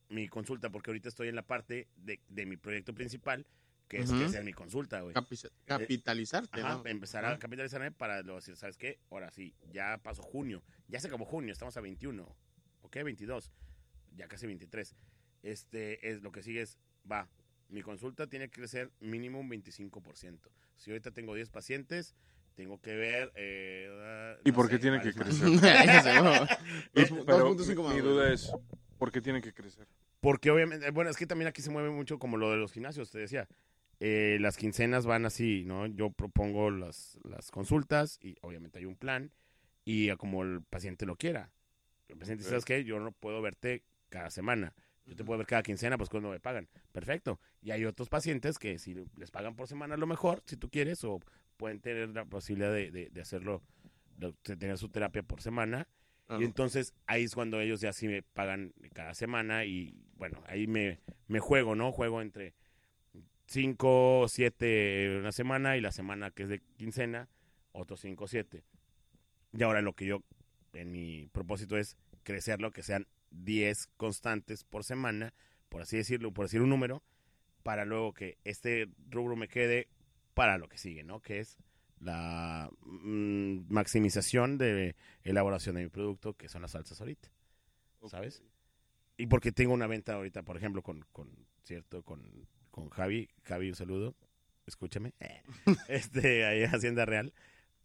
[0.08, 3.46] mi consulta, porque ahorita estoy en la parte de, de mi proyecto principal,
[3.88, 5.14] que es que hacer mi consulta, güey.
[5.14, 6.86] Capi- Capitalizarte, Ajá, ¿no?
[6.86, 8.98] empezar a capitalizarme para luego decir, ¿sabes qué?
[9.10, 10.62] Ahora sí, ya pasó junio.
[10.88, 12.36] Ya se acabó junio, estamos a 21.
[12.82, 12.96] ¿Ok?
[13.04, 13.52] 22.
[14.16, 14.96] Ya casi 23.
[15.42, 16.78] Este, es lo que sigue es,
[17.10, 17.28] va,
[17.68, 20.38] mi consulta tiene que crecer mínimo un 25%.
[20.76, 22.14] Si ahorita tengo 10 pacientes,
[22.54, 23.32] tengo que ver...
[23.34, 25.48] eh, ¿Y no por qué sé, tiene que crecer?
[25.60, 26.34] Ya sé, güey.
[26.94, 28.50] Y- Dos- pero 2.5 más, mi duda es,
[28.98, 29.86] ¿por qué tiene que crecer?
[30.20, 33.10] Porque obviamente, bueno, es que también aquí se mueve mucho como lo de los gimnasios,
[33.10, 33.48] te decía.
[34.00, 35.86] Eh, las quincenas van así, ¿no?
[35.86, 39.32] Yo propongo las, las consultas y obviamente hay un plan
[39.86, 41.50] y a como el paciente lo quiera.
[42.08, 42.50] El paciente dice.
[42.50, 42.84] ¿sabes qué?
[42.84, 44.74] Yo no puedo verte cada semana.
[45.06, 46.68] Yo te puedo ver cada quincena, pues cuando me pagan.
[46.92, 47.40] Perfecto.
[47.62, 50.68] Y hay otros pacientes que si les pagan por semana a lo mejor, si tú
[50.68, 51.20] quieres, o
[51.56, 53.62] pueden tener la posibilidad de, de- de hacerlo,
[54.16, 55.86] de tener su terapia por semana.
[56.40, 60.66] Y entonces ahí es cuando ellos ya sí me pagan cada semana y bueno, ahí
[60.66, 60.98] me,
[61.28, 61.92] me juego, ¿no?
[61.92, 62.52] Juego entre
[63.46, 67.28] 5, 7 una semana y la semana que es de quincena,
[67.72, 68.64] otros 5, 7.
[69.52, 70.22] Y ahora lo que yo,
[70.72, 73.06] en mi propósito es crecerlo, que sean
[73.44, 75.34] 10 constantes por semana,
[75.68, 77.02] por así decirlo, por decir un número,
[77.62, 79.88] para luego que este rubro me quede
[80.34, 81.20] para lo que sigue, ¿no?
[81.20, 81.58] Que es
[82.00, 87.30] la mm, maximización de elaboración de mi producto, que son las salsas ahorita,
[88.06, 88.42] ¿sabes?
[89.16, 91.30] Y porque tengo una venta ahorita, por ejemplo, con, con
[91.64, 94.14] cierto, con, con Javi, Javi, un saludo,
[94.66, 95.14] escúchame,
[95.88, 97.32] este, ahí en Hacienda Real,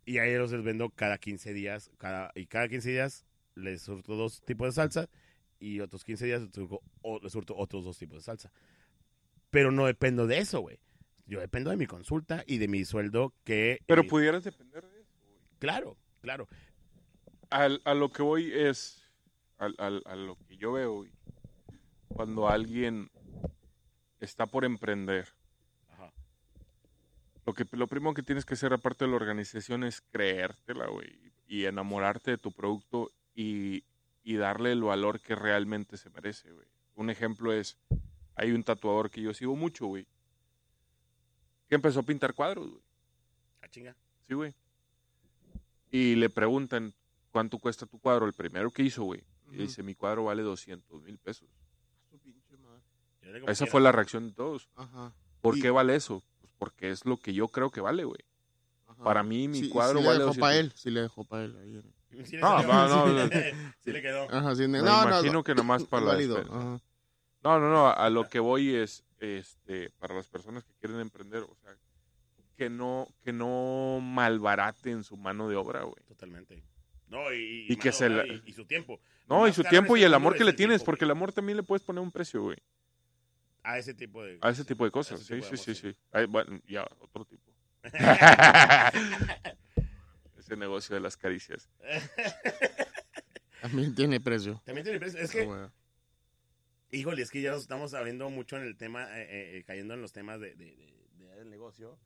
[0.06, 3.26] y ahí los les vendo cada 15 días, cada, y cada 15 días
[3.56, 5.10] les surto dos tipos de salsa,
[5.62, 6.51] y otros 15 días les
[7.32, 8.51] surto, otros dos tipos de salsa.
[9.49, 10.80] Pero no dependo de eso, güey.
[11.28, 13.80] Yo dependo de mi consulta y de mi sueldo que...
[13.86, 15.14] Pero eh, pudieras depender de eso.
[15.26, 15.39] güey.
[15.59, 16.47] Claro, claro.
[17.49, 19.01] Al- a lo que voy es,
[19.57, 21.12] al- al- a lo que yo veo, güey,
[22.07, 23.09] cuando alguien
[24.20, 25.28] está por emprender,
[25.89, 26.12] Ajá.
[27.45, 31.32] lo, que, lo primero que tienes que hacer aparte de la organización es creértela, güey,
[31.47, 33.84] y enamorarte de tu producto y,
[34.24, 36.67] y darle el valor que realmente se merece, güey.
[36.95, 37.78] Un ejemplo es,
[38.36, 40.05] hay un tatuador que yo sigo mucho, güey,
[41.67, 42.82] que empezó a pintar cuadros, güey.
[43.61, 43.95] A chinga.
[44.28, 44.53] Sí, güey.
[45.89, 46.93] Y le preguntan,
[47.32, 48.26] ¿cuánto cuesta tu cuadro?
[48.26, 49.24] El primero que hizo, güey.
[49.51, 51.49] Y dice, mi cuadro vale 200 mil pesos.
[52.09, 52.82] Su pinche madre.
[53.22, 54.69] Yo digo, Esa fue la reacción de todos.
[54.76, 55.13] Ajá.
[55.41, 56.24] ¿Por Y- qué vale eso?
[56.39, 58.22] Pues porque es lo que yo creo que vale, güey.
[59.03, 60.41] Para mí, mi Sí, cuadro sí vale le dejó 200.
[60.41, 61.57] para él, sí le dejó para él.
[61.57, 61.82] ahí.
[62.26, 63.30] Sí le No, no, no, no.
[63.80, 64.30] Sí le quedó.
[64.30, 66.22] Ajá, sí, Me no, no, imagino que nomás para la.
[67.43, 67.88] No, no, no.
[67.89, 71.76] A lo que voy es, este, para las personas que quieren emprender, o sea,
[72.55, 75.95] que no, que no malbaraten su mano de obra, güey.
[76.07, 76.64] Totalmente.
[77.07, 79.01] No, y, Y que mano, se la- y, y su tiempo.
[79.28, 81.57] No, y su tiempo y el amor que le tienes, tiempo, porque el amor también
[81.57, 82.57] le puedes poner un precio, güey.
[83.64, 84.38] A ese tipo de...
[84.41, 86.26] A ese tipo de cosas, sí, tipo de sí, sí, sí.
[86.28, 87.51] Bueno, ya, otro tipo.
[90.52, 91.70] Ese negocio de las caricias.
[93.62, 94.62] También tiene precio.
[94.66, 95.18] También tiene precio.
[95.18, 95.72] Es Ah,
[96.89, 99.64] que, híjole, es que ya nos estamos abriendo mucho en el tema, eh, eh, eh,
[99.64, 101.97] cayendo en los temas de, de, de- de- del negocio,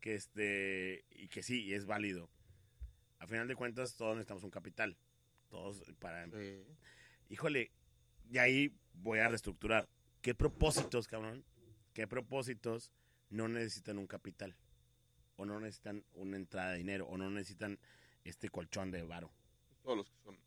[0.00, 2.30] que este, y que sí, es válido.
[3.18, 4.96] A final de cuentas, todos necesitamos un capital.
[5.48, 6.26] Todos para...
[6.30, 6.62] Sí.
[7.30, 7.72] Híjole,
[8.30, 9.88] y ahí voy a reestructurar.
[10.20, 11.44] ¿Qué propósitos, cabrón?
[11.94, 12.92] ¿Qué propósitos
[13.28, 14.56] no necesitan un capital?
[15.36, 17.78] O no necesitan una entrada de dinero, o no necesitan
[18.24, 19.30] este colchón de varo.
[19.82, 20.38] Todos los que son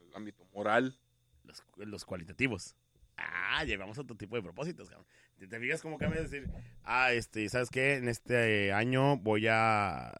[0.00, 0.98] en el ámbito moral.
[1.44, 2.74] los, los cualitativos.
[3.16, 5.06] Ah, llevamos otro tipo de propósitos, cabrón.
[5.38, 6.50] ¿Te, te fijas cómo cambia decir,
[6.84, 7.96] ah, este, ¿sabes qué?
[7.96, 10.12] En este año voy a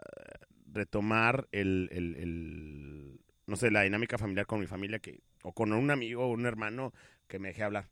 [0.67, 5.73] retomar el, el, el, no sé, la dinámica familiar con mi familia que, o con
[5.73, 6.93] un amigo o un hermano
[7.27, 7.89] que me deje hablar.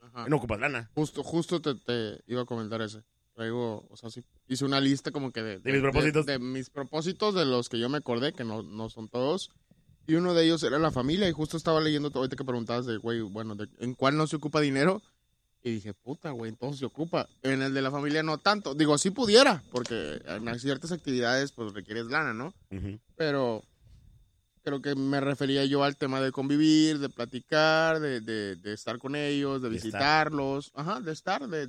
[0.00, 0.28] Ajá.
[0.28, 0.90] No ocupas lana.
[0.94, 3.02] Justo, justo te, te iba a comentar ese.
[3.36, 6.24] Traigo, o sea, sí, hice una lista como que de, ¿De mis propósitos?
[6.24, 9.50] De, mis propósitos, de los que yo me acordé, que no, no son todos.
[10.06, 11.28] Y uno de ellos era la familia.
[11.28, 14.36] Y justo estaba leyendo ahorita que preguntabas de, güey, bueno, de, ¿en cuál no se
[14.36, 15.02] ocupa dinero?
[15.62, 17.28] Y dije, puta, güey, entonces se ocupa.
[17.42, 18.74] En el de la familia no tanto.
[18.74, 22.54] Digo, sí pudiera, porque en ciertas actividades, pues requieres lana, ¿no?
[22.70, 22.98] Ujú.
[23.16, 23.62] pero
[24.62, 28.98] creo que me refería yo al tema de convivir, de platicar, de, de- de estar
[28.98, 29.90] con ellos, de De estar.
[29.92, 31.66] visitarlos, ajá, de estar, de,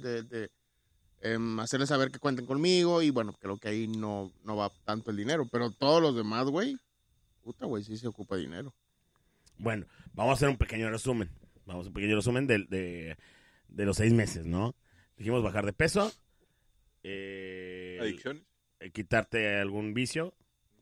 [1.22, 5.11] em, hacerles saber que cuenten conmigo y bueno, creo que ahí no, no va tanto
[5.11, 6.78] el dinero, pero todos los demás, güey,
[7.43, 8.74] puta, güey, sí se ocupa dinero.
[9.57, 11.30] Bueno, vamos a hacer un pequeño resumen.
[11.65, 13.18] Vamos a hacer un pequeño resumen de, de,
[13.70, 14.76] de los seis meses, ¿no?
[15.18, 16.11] Dijimos bajar de peso.
[17.03, 18.43] eh, Adicciones.
[18.80, 20.34] eh, quitarte algún vicio.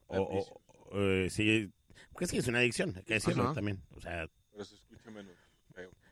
[0.08, 0.62] O, o- Vicio.
[0.92, 1.72] o, eh, sí,
[2.12, 3.54] porque sí es una adicción, hay que decirlo Ajá.
[3.54, 3.82] también.
[3.96, 5.34] O sea, Pero se escucha menos.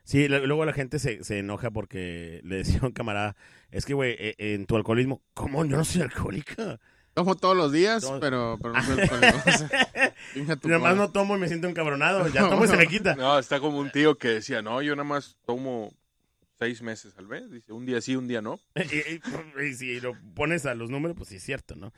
[0.04, 3.34] Sí, luego la gente se, se enoja porque le decía a un camarada,
[3.70, 5.64] es que, güey, eh, en tu alcoholismo, ¿cómo?
[5.64, 6.78] Yo no soy alcohólica.
[7.14, 8.20] Tomo todos los días, Todos.
[8.20, 9.38] pero, pero no soy alcohólico.
[10.64, 12.26] Sea, no tomo y me siento encabronado.
[12.28, 13.14] Ya tomo y se me quita.
[13.14, 15.92] No, está como un tío que decía, no, yo nada más tomo
[16.58, 17.50] seis meses al mes.
[17.50, 18.58] Dice, un día sí, un día no.
[18.74, 18.80] y,
[19.62, 21.92] y- y si lo pones a los números, pues sí es cierto, ¿no?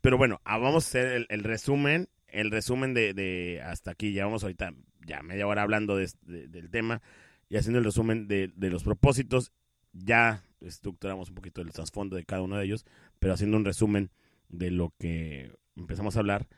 [0.00, 4.12] Pero bueno, ah, vamos a hacer el, el resumen, el resumen de, de hasta aquí.
[4.12, 4.72] Ya vamos ahorita,
[5.04, 7.02] ya media hora hablando de- de- del tema
[7.50, 9.52] y haciendo el resumen de, de los propósitos.
[9.92, 12.86] Ya estructuramos un poquito el trasfondo de cada uno de ellos,
[13.18, 14.10] pero haciendo un resumen
[14.48, 16.48] de lo que empezamos a hablar,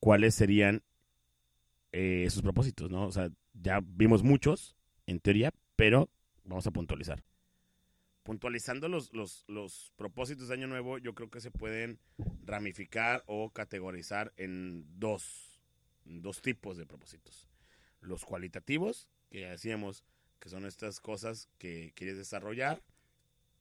[0.00, 0.82] cuáles serían
[1.92, 3.06] eh, esos propósitos, ¿no?
[3.06, 4.76] O sea, ya vimos muchos,
[5.06, 6.10] en teoría, pero
[6.44, 7.22] vamos a puntualizar
[8.22, 11.98] puntualizando los, los, los propósitos de Año Nuevo, yo creo que se pueden
[12.44, 15.60] ramificar o categorizar en dos,
[16.04, 17.48] dos tipos de propósitos.
[18.00, 20.04] Los cualitativos, que ya decíamos
[20.42, 22.82] que son estas cosas que quieres desarrollar,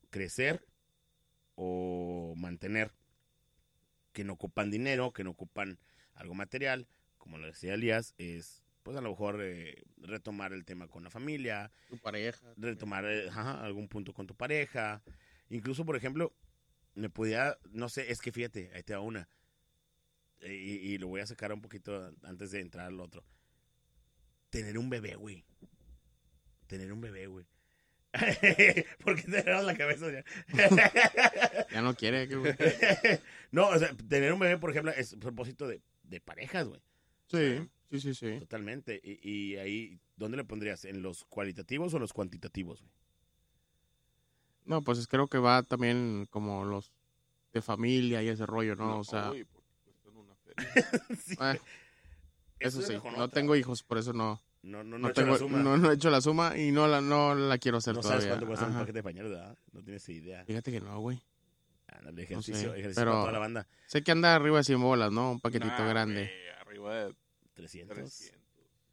[0.10, 0.66] crecer
[1.54, 2.92] o mantener,
[4.14, 5.78] que no ocupan dinero, que no ocupan
[6.16, 6.88] algo material,
[7.20, 11.12] como lo decía Elías, es pues a lo mejor eh, retomar el tema con la
[11.12, 12.52] familia, Tu pareja.
[12.58, 15.04] retomar eh, ajá, algún punto con tu pareja.
[15.52, 16.34] Incluso, por ejemplo,
[16.96, 19.30] me podía, no sé, es que fíjate, ahí te va una.
[20.40, 23.24] Eh, Y, y lo voy a sacar un poquito antes de entrar al otro.
[24.50, 25.46] Tener un bebé, güey.
[26.72, 27.45] Tener un bebé, güey.
[29.03, 30.05] ¿Por qué te agarras la cabeza?
[30.09, 30.24] ya?
[31.69, 32.30] Ya no quiere.
[32.30, 32.55] que, güey.
[33.51, 36.80] no, o sea, tener un bebé, por ejemplo, es propósito de, de parejas, güey.
[37.28, 38.39] Sí, sí, sí, sí.
[38.39, 39.01] Totalmente.
[39.03, 40.86] Y, y ahí, ¿dónde le pondrías?
[40.86, 42.93] ¿En los cualitativos o los cuantitativos, güey?
[44.63, 46.89] No, pues creo que va también como los
[47.51, 48.99] de familia y ese rollo, ¿no?
[48.99, 49.45] o sea, porque
[49.84, 50.63] cuestan una feria.
[51.26, 51.34] Sí.
[51.38, 51.59] eh,
[52.59, 52.93] eso Eso sí.
[52.93, 53.28] es No otra.
[53.28, 54.41] tengo hijos, por eso no.
[54.64, 55.57] No, no, no, No, he hecho tengo, la suma.
[55.59, 58.20] no, no he hecho la suma y no la, no la quiero hacer No sabes
[58.26, 58.30] todavía.
[58.34, 58.80] cuánto cuesta un Ajá.
[58.82, 59.57] paquete de pañales, ¿verdad?
[59.72, 60.45] No tienes idea.
[60.45, 61.20] Fíjate que no, güey.
[61.88, 63.68] Ándale, No ejercicio, sé, ejercicio pero- para toda la banda.
[63.88, 65.32] Sé que anda arriba de 100 bolas, ¿no?
[65.32, 66.22] Un paquetito Nah, grande.
[66.24, 67.16] güey, arriba de
[67.53, 67.95] 300.
[67.97, 68.41] 300.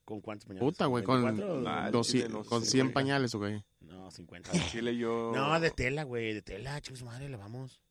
[0.05, 0.65] ¿Con cuántos pañales?
[0.67, 2.95] Puta, güey, con, 24 o- Nah, 200 no sé, con 100 güey.
[2.95, 3.63] pañales, güey.
[3.81, 4.51] No, 50.
[4.71, 5.33] Chile yo...
[5.35, 7.83] No, de tela, güey, de tela, chicos, madre, la vamos.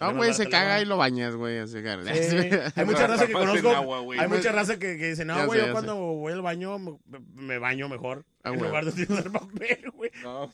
[0.00, 1.58] Ah, güey, se caga y lo bañas, güey.
[1.58, 2.70] así que- Sí.
[2.80, 3.70] Hay mucha raza que conozco.
[3.70, 4.14] agua.
[4.18, 6.92] Hay mucha raza que, que dice, no, güey, yo ya cuando voy al baño me,
[7.34, 8.24] me baño mejor.
[8.44, 8.68] Ah, en güey.
[8.68, 10.10] lugar de utilizar papel, güey.
[10.22, 10.52] No,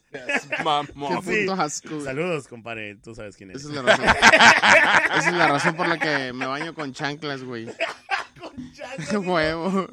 [0.64, 1.22] mamón.
[1.24, 1.46] Sí.
[1.58, 2.00] asco.
[2.00, 3.78] Saludos, compadre, tú sabes quién Esa eres.
[3.78, 4.06] es la razón.
[5.18, 7.68] Esa es la razón por la que me baño con chanclas, güey.
[9.10, 9.86] Qué huevo.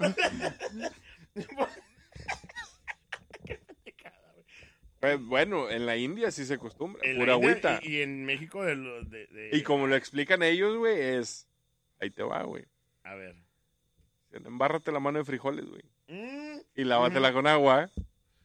[5.02, 7.02] Pues, bueno, en la India sí se acostumbra.
[7.04, 7.80] En pura agüita.
[7.84, 11.48] Y, y en México, de, de- de- Y como lo explican ellos, güey, es...
[12.00, 12.66] Ahí te va, güey.
[13.04, 13.36] A ver.
[14.32, 15.82] Embárrate la mano de frijoles, güey.
[16.08, 17.90] Mm, Y lávatela con agua.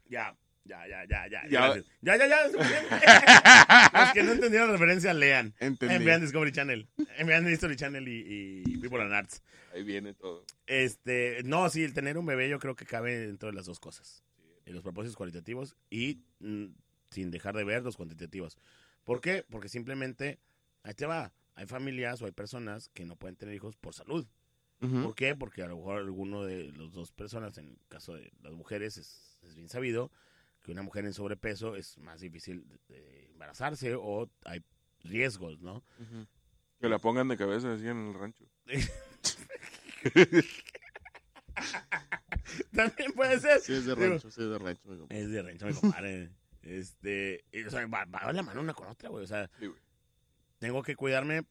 [0.09, 0.35] ya,
[0.65, 1.43] ya, ya, ya, ya.
[1.49, 1.61] Ya.
[1.67, 1.85] gracias.
[2.01, 2.49] Ya, ya, ya.
[4.01, 5.55] Los que no entendieron la referencia, lean.
[5.61, 6.05] Entendí.
[6.05, 6.89] Vean Discovery Channel.
[7.25, 9.43] Vean History Channel y, y People and Arts.
[9.75, 10.45] Ahí viene todo.
[10.67, 13.79] Este, no, sí, el tener un bebé yo creo que cabe dentro de las dos
[13.79, 14.23] cosas.
[14.67, 16.67] En los propósitos cualitativos y mm,
[17.11, 18.59] sin dejar de ver los cuantitativos.
[19.05, 19.45] ¿Por qué?
[19.49, 20.41] Porque simplemente,
[20.83, 24.27] ahí te va, hay familias o hay personas que no pueden tener hijos por salud.
[24.79, 25.35] ¿Por qué?
[25.35, 28.99] Porque a lo mejor alguno de las dos personas, en el caso de las mujeres,
[28.99, 30.13] es, es bien sabido
[30.63, 34.63] que una mujer en sobrepeso es más difícil de, de embarazarse o hay
[35.03, 35.83] riesgos, ¿no?
[36.79, 38.45] Que la pongan de cabeza así en el rancho.
[42.75, 43.61] También puede ser.
[43.61, 44.89] Sí, es de Digo, rancho, sí, es de rancho.
[44.89, 45.15] mi compa.
[45.15, 46.31] Es de rancho, mi compadre.
[46.63, 49.25] este, y, o sea, va, va la mano una con otra, güey.
[49.25, 49.81] O sea, Sí, güey.
[50.59, 51.45] tengo que cuidarme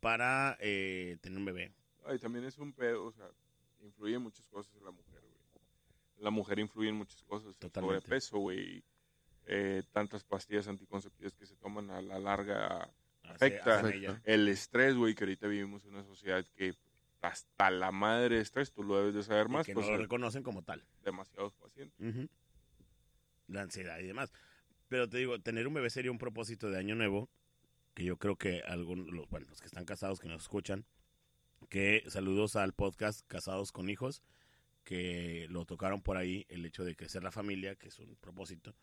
[0.00, 1.72] para eh, tener un bebé.
[2.04, 3.28] Ay, también es un pedo, o sea,
[3.80, 5.32] influye en muchas cosas en la mujer, güey.
[6.18, 7.48] La mujer influye en muchas cosas.
[7.48, 8.00] El Totalmente.
[8.02, 8.84] sobrepeso, güey.
[9.46, 12.88] eh, tantas pastillas anticonceptivas que se toman a la larga.
[13.24, 13.80] Afecta.
[14.24, 16.74] El estrés, güey, que ahorita vivimos en una sociedad que
[17.22, 19.96] hasta la madre estrés, tú lo debes de saber Y más, que pues no lo
[19.96, 20.84] hay reconocen como tal.
[21.02, 22.28] demasiados pacientes.
[23.46, 24.32] La ansiedad y demás.
[24.88, 27.30] Pero te digo, tener un bebé sería un propósito de año nuevo,
[27.94, 30.84] que yo creo que algunos, los, bueno, los que están casados, que nos escuchan,
[31.68, 34.22] que saludos al podcast Casados con Hijos,
[34.84, 38.74] que lo tocaron por ahí, el hecho de crecer la familia, que es un propósito.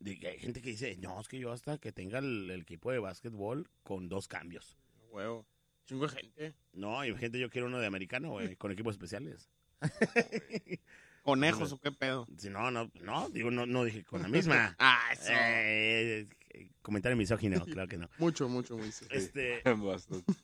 [0.00, 2.62] De que hay gente que dice, no, es que yo hasta que tenga el, el
[2.62, 4.76] equipo de básquetbol con dos cambios.
[5.10, 5.46] Huevo.
[5.88, 6.54] Chingo de gente.
[6.74, 9.48] No, y gente, yo quiero uno de americano, güey, con equipos especiales.
[11.22, 12.26] ¿Conejos o qué pedo?
[12.36, 14.76] Si no, no, no, digo, no, no dije con la misma.
[14.78, 15.32] Ah, eso.
[15.32, 18.10] Eh, eh, comentario misógino, claro que no.
[18.18, 19.06] Mucho, mucho, muy sí.
[19.08, 19.62] Este,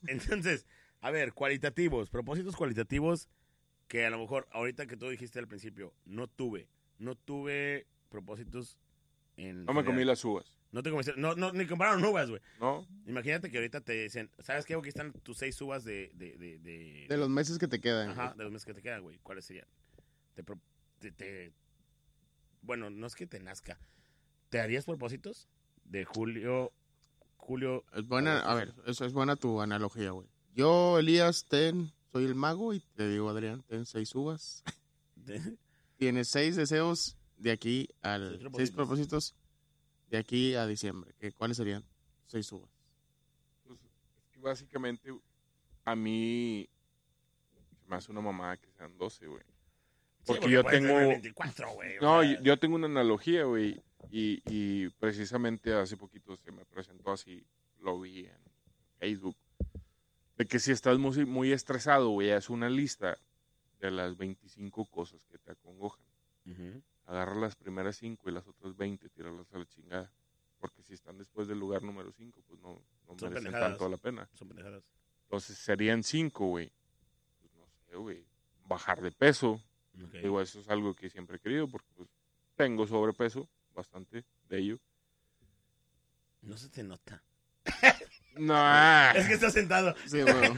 [0.07, 0.67] entonces,
[1.03, 3.29] a ver, cualitativos, propósitos cualitativos
[3.87, 6.69] que a lo mejor ahorita que tú dijiste al principio, no tuve,
[6.99, 8.79] no tuve propósitos
[9.37, 9.67] en...
[9.67, 12.43] No me comí las uvas, No te comiste, no, no, ni compraron uvas, güey.
[12.59, 12.85] ¿no?
[13.07, 14.75] Imagínate que ahorita te dicen, ¿sabes qué?
[14.75, 16.11] Aquí están tus seis uvas de...
[16.15, 18.11] De, de, de- De los meses que te quedan.
[18.11, 19.19] Ajá, de los meses que te quedan, güey.
[19.23, 19.69] ¿Cuáles serían?
[20.35, 20.59] Te, pro-
[20.99, 21.53] te, te-
[22.61, 23.79] Bueno, no es que te nazca.
[24.49, 25.49] ¿Te harías propósitos?
[25.85, 26.73] De julio...
[27.37, 27.85] Julio...
[27.95, 30.27] Es buena, a ver, eso es buena tu analogía, güey.
[30.57, 34.65] Yo, Elías, ten, soy el mago y te digo, Adrián, ten seis uvas.
[35.15, 35.57] de-
[35.99, 38.39] Tienes seis deseos de aquí Seis al...
[38.41, 38.57] propósitos.
[38.57, 39.35] Seis propósitos
[40.15, 41.13] de aquí a diciembre.
[41.19, 41.85] ¿Qué, ¿Cuáles serían?
[42.27, 42.71] Seis uvas.
[43.67, 45.13] Pues, es que básicamente
[45.85, 46.69] a mí
[47.81, 49.43] se me hace una mamada que sean 12, güey.
[49.43, 51.99] Sí, Porque yo puede ser tengo- 24, güey.
[51.99, 53.83] o No, yo, yo tengo una analogía, güey.
[54.11, 57.45] Y, y precisamente hace poquito se me presentó así,
[57.81, 58.39] lo vi en
[59.01, 59.37] Facebook.
[60.39, 63.19] De que si estás muy, muy estresado, güey, es una lista
[63.81, 66.05] de las 25 cosas que te acongojan.
[66.47, 70.11] ujú, Agarra las primeras 5 y las otras 20, tíralas a la chingada.
[70.59, 73.69] Porque si están después del lugar número 5, pues no, no Son merecen pendejadas.
[73.71, 74.29] tanto la pena.
[74.33, 74.83] Son pendejadas.
[75.25, 76.73] Entonces serían 5, güey.
[77.41, 78.27] Pues no sé, güey.
[78.67, 79.61] Bajar de peso.
[79.93, 82.09] Digo, eso es algo que siempre he querido porque pues,
[82.57, 84.81] tengo sobrepeso, bastante de ello.
[86.43, 87.23] No se te nota.
[88.37, 89.95] No, Es que estás sentado.
[90.07, 90.53] Sí, güey.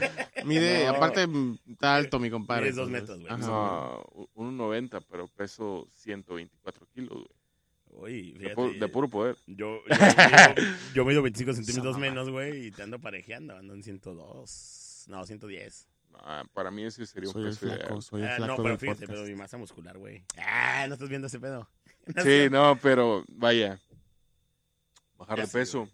[0.45, 0.91] Mide, No.
[0.91, 2.63] aparte, mm, está alto mi compadre.
[2.63, 3.37] Mides dos metros, güey.
[3.37, 4.03] No,
[4.35, 7.27] 1.90, pero peso 124 kilos, güey.
[7.89, 9.37] Uy, De, fíjate, pu- de puro poder.
[9.47, 10.55] Yo, yo, mido,
[10.93, 13.55] yo mido 25 centímetros menos, güey, y te ando parejeando.
[13.55, 15.05] Ando en 102.
[15.07, 15.87] No, 110.
[16.11, 16.19] No,
[16.53, 17.79] para mí ese sería un Soy el peso ideal.
[17.79, 19.11] flaco, soy el Ah, flaco no, pero fíjate, podcast.
[19.21, 20.23] pero mi masa muscular, güey.
[20.37, 21.69] Ah, no estás viendo ese pedo.
[22.15, 22.49] No Sí, sé.
[22.49, 23.79] no, pero vaya.
[25.17, 25.89] Bajar Ya de peso.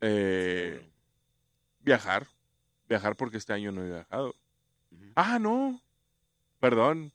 [0.00, 0.82] Eh,
[1.80, 2.26] viajar.
[2.88, 4.34] Viajar porque este año no he viajado.
[4.90, 5.04] Ujú.
[5.16, 5.80] Ah, no.
[6.60, 7.12] Perdón.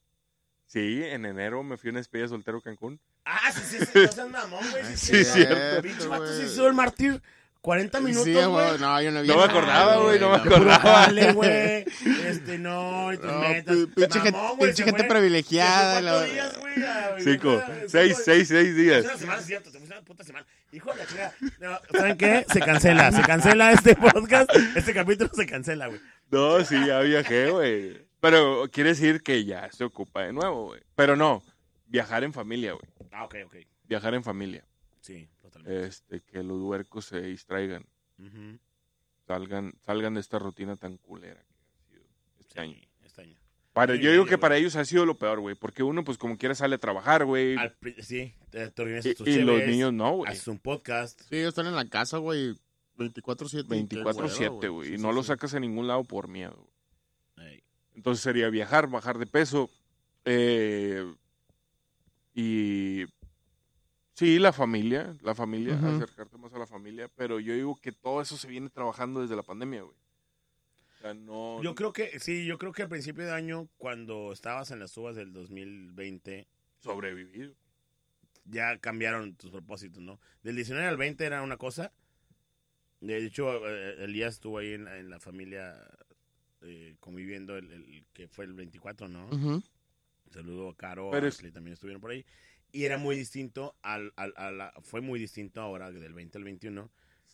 [0.65, 2.99] Sí, en enero me fui a una despedida de soltero a Cancún.
[3.25, 4.84] Ah, sí, sí, sí, no seas mamón, güey.
[4.84, 5.81] Ay, Sí, cierto.
[5.81, 6.38] Pinche vato güey.
[6.38, 7.21] se hizo el mártir
[7.61, 8.45] 40 minutos, Sí, güey.
[8.47, 8.79] güey.
[8.79, 10.79] No, yo no vi No me acordaba, güey, no me acordaba.
[11.05, 11.86] jale, güey.
[12.25, 13.75] Este, no, y tus No, metas.
[13.75, 17.63] pi- pinche gente- güey, pinche se gente fue- privilegiada, se fue cuatro días, güey, Cinco,
[17.88, 19.05] seis, seis, seis Es días.
[19.05, 20.45] una semana, es cierto, te fuiste una puta semana.
[20.74, 21.36] Hijo de la chingada.
[21.59, 22.45] No, ¿Saben qué?
[22.51, 24.49] Se cancela, se cancela este podcast.
[24.76, 25.99] Este capítulo se cancela, güey.
[26.32, 28.07] No, sí, ya viajé, güey.
[28.19, 30.82] Pero quiere decir que ya se ocupa de nuevo, güey.
[30.95, 31.43] Pero no,
[31.86, 32.86] viajar en familia, güey.
[33.11, 33.55] Ah, ok, ok.
[33.84, 34.65] Viajar en familia.
[35.01, 35.86] Sí, totalmente.
[35.88, 37.86] Este, que los huercos se distraigan.
[39.28, 42.03] Salgan, salgan de esta rutina tan culera que ha sido
[42.39, 42.82] este Sí, año.
[43.74, 44.30] Para, Sí, yo digo güey.
[44.30, 45.55] que para ellos ha sido lo peor, güey.
[45.55, 47.57] Porque uno, pues como quiera, sale a trabajar, güey.
[47.57, 50.32] Al sí, te, te organizas Y, tus y los niños no, güey.
[50.32, 51.19] Haces un podcast.
[51.21, 52.55] Sí, ellos están en la casa, güey.
[52.97, 53.63] 24-7.
[53.67, 54.88] 24-7, güey.
[54.89, 55.28] Sí, Y sí, no lo sí.
[55.30, 56.55] sacas a ningún lado por miedo.
[57.36, 57.63] güey.
[57.95, 59.69] Entonces sería viajar, bajar de peso.
[60.26, 61.03] eh,
[62.36, 63.05] y
[64.13, 67.09] sí, la familia, la familia, acercarte más a la familia.
[67.15, 69.95] Pero yo digo que todo eso se viene trabajando desde la pandemia, güey.
[71.04, 71.62] O sea, no.
[71.62, 74.95] Yo creo que, sí, yo creo que al principio de año, cuando estabas en las
[74.95, 76.47] uvas del 2020,
[76.80, 77.56] sobrevivir.
[78.45, 80.20] ya cambiaron tus propósitos, ¿no?
[80.43, 81.91] Del 19 al 20 era una cosa.
[83.01, 85.76] De hecho, eh, Elías estuvo ahí en, la- en la familia
[86.62, 89.28] eh, conviviendo el, el- que fue el 24, ¿no?
[90.32, 92.26] Saludo a Caro, Pero es- también estuvieron por ahí.
[92.72, 96.45] Y era muy distinto al, al- a la- fue muy distinto ahora del 20 al
[96.45, 96.89] 21.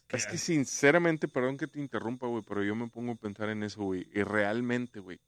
[0.09, 3.63] Es que sinceramente, perdón que te interrumpa, güey, pero yo me pongo a pensar en
[3.63, 4.07] eso, güey.
[4.13, 5.19] Y realmente, güey.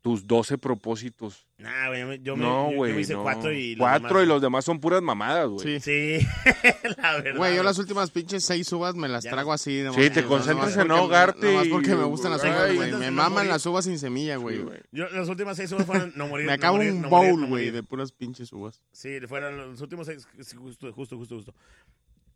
[0.00, 1.44] Tus 12 propósitos.
[1.58, 2.92] Nah, güey, yo me- no, yo- yo güey.
[2.94, 3.24] me hice no.
[3.24, 5.80] cuatro y los Cuatro demás- y los demás son puras mamadas, güey.
[5.80, 6.20] Sí.
[6.20, 6.26] Sí,
[7.02, 7.36] la verdad.
[7.36, 9.82] Güey, yo las últimas pinches seis uvas me las Ya trago así.
[9.82, 12.92] nomás Sí, te concentras en porque me- ahogarte Nomás porque me gustan las uvas, güey.
[12.92, 14.62] Me maman las uvas sin semilla, Sí, güey.
[14.92, 16.46] Yo, las últimas seis uvas fueron no morir.
[16.46, 18.80] Me no acabo morir, un no morir, bowl, güey, de puras pinches uvas.
[18.92, 21.54] Sí, fueron los últimos seis, sí, justo, justo, justo, justo.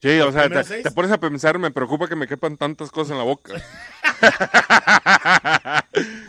[0.02, 3.18] Sí, o sea, te, pones a pensar, me preocupa que me quepan tantas cosas en
[3.18, 3.54] la boca.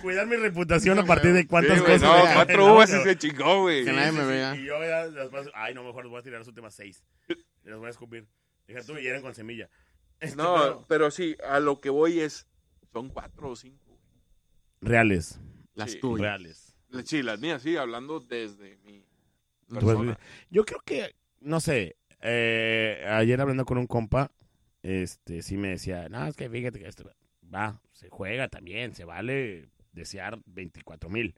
[0.01, 2.01] Cuidar mi reputación a partir de cuántas Sí, cosas.
[2.01, 3.86] no, cuatro uvas y se chingó, güey.
[3.86, 4.55] Que nadie me vea.
[4.55, 7.03] Y yo ya después, ay, no, mejor les voy a tirar las últimas seis.
[7.28, 8.28] Y las voy a escupir.
[8.67, 9.69] Deja tú, y eran con semilla.
[10.19, 12.47] Este, No, pero- pero sí, a lo que voy es,
[12.93, 13.84] son cuatro o cinco.
[13.88, 13.99] güey.
[14.80, 15.38] Reales.
[15.74, 16.21] Las Sí, tuyas.
[16.21, 16.76] Reales.
[17.05, 19.05] Sí, las mías, sí, hablando desde mi
[19.67, 20.17] Pues, persona.
[20.49, 24.32] Yo creo que, no sé, eh, ayer hablando con un compa,
[24.82, 27.03] este, sí me decía, no, es que fíjate que esto
[27.53, 31.36] va, se juega también, se vale desear 24 mil.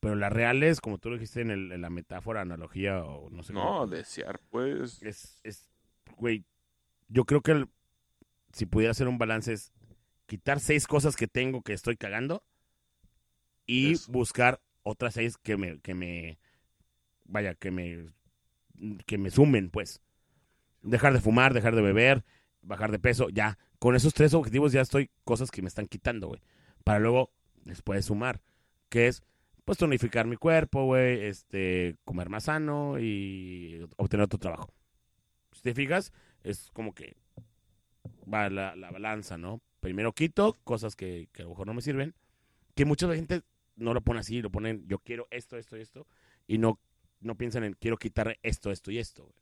[0.00, 3.42] Pero las reales, como tú lo dijiste en, el- en la metáfora, analogía, o no
[3.42, 5.02] sé No, cómo- desear, pues.
[5.02, 5.70] es, es,
[6.16, 6.44] güey,
[7.08, 7.68] yo creo que el-
[8.52, 9.72] si pudiera hacer un balance es
[10.26, 12.42] quitar seis cosas que tengo que estoy cagando
[13.66, 14.12] y Eso.
[14.12, 16.38] buscar otras seis que me, que me,
[17.24, 18.06] vaya, que me,
[19.06, 20.00] que me sumen, pues.
[20.82, 22.24] Dejar de fumar, dejar de beber,
[22.62, 23.58] bajar de peso, ya.
[23.78, 26.40] Con esos tres objetivos ya estoy cosas que me están quitando, güey.
[26.84, 27.30] Para luego,
[27.64, 28.42] después sumar,
[28.88, 29.22] que es,
[29.64, 34.72] pues, tonificar mi cuerpo, güey, este, comer más sano y obtener otro trabajo.
[35.52, 36.12] Si te fijas,
[36.42, 37.16] es como que
[38.32, 39.60] va la, la balanza, ¿no?
[39.80, 42.14] Primero quito cosas que, que a lo mejor no me sirven,
[42.74, 43.42] que mucha gente
[43.76, 46.06] no lo pone así, lo ponen, yo quiero esto, esto y esto,
[46.46, 46.78] y no,
[47.24, 49.34] no piensan en, quiero quitar esto, esto y esto.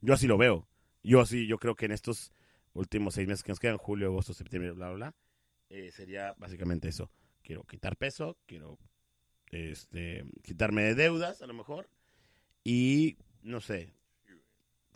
[0.00, 0.66] Yo así lo veo.
[1.02, 2.32] Yo así, yo creo que en estos
[2.72, 5.14] últimos seis meses que nos quedan, julio, agosto, septiembre, bla, bla, bla,
[5.70, 7.10] eh, sería básicamente eso.
[7.42, 8.78] Quiero quitar peso, quiero
[9.50, 11.88] este, quitarme de deudas, a lo mejor,
[12.64, 13.92] y, no sé,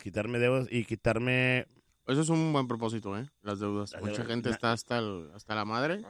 [0.02, 1.66] quitarme deudas y quitarme...
[2.06, 3.28] Eso es un buen propósito, ¿eh?
[3.42, 3.92] Las deudas.
[3.92, 4.28] Las Mucha deudas.
[4.28, 6.02] gente está hasta, el- hasta la madre.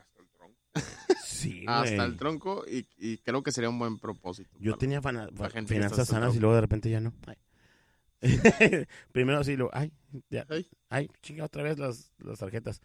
[1.24, 2.10] Sí, hasta güey.
[2.10, 4.50] el tronco, y, y creo que sería un buen propósito.
[4.60, 7.12] Yo tenía fana- gente finanzas sanas y luego de repente ya no.
[9.12, 9.92] Primero así, lo, ay,
[10.30, 10.68] ya, Ay.
[10.88, 12.80] ay, chinga otra vez las, las tarjetas.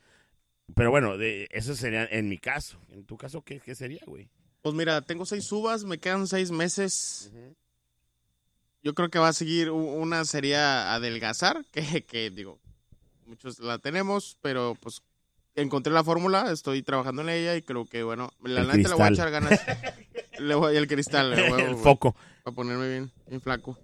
[0.75, 2.79] Pero bueno, de, eso sería en mi caso.
[2.89, 4.29] En tu caso, ¿qué, qué sería, güey?
[4.61, 7.31] Pues mira, tengo seis uvas, me quedan seis meses.
[8.81, 12.59] Yo creo que va a seguir, una sería adelgazar, que, que digo,
[13.25, 15.01] muchos la tenemos, pero pues
[15.55, 19.03] encontré la fórmula, estoy trabajando en ella y creo que, bueno, la neta le voy
[19.03, 19.59] a echar ganas.
[20.39, 22.15] le voy, el cristal, le voy, el foco.
[22.43, 23.77] para ponerme bien, bien flaco.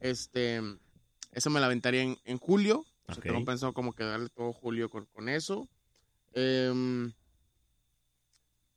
[0.00, 0.60] Este,
[1.32, 2.84] eso me la aventaría en, en julio.
[3.06, 5.68] O sea, tengo pensado como que darle todo julio con, con eso.
[6.34, 7.12] Em,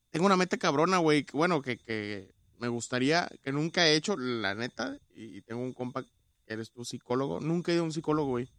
[0.09, 1.23] tengo una meta cabrona, güey.
[1.23, 4.97] que, Bueno, que, que me gustaría, que nunca he hecho, la neta.
[5.13, 6.09] Y, y tengo un compa que
[6.47, 7.39] eres tú psicólogo.
[7.41, 8.49] Nunca he ido a un psicólogo, güey.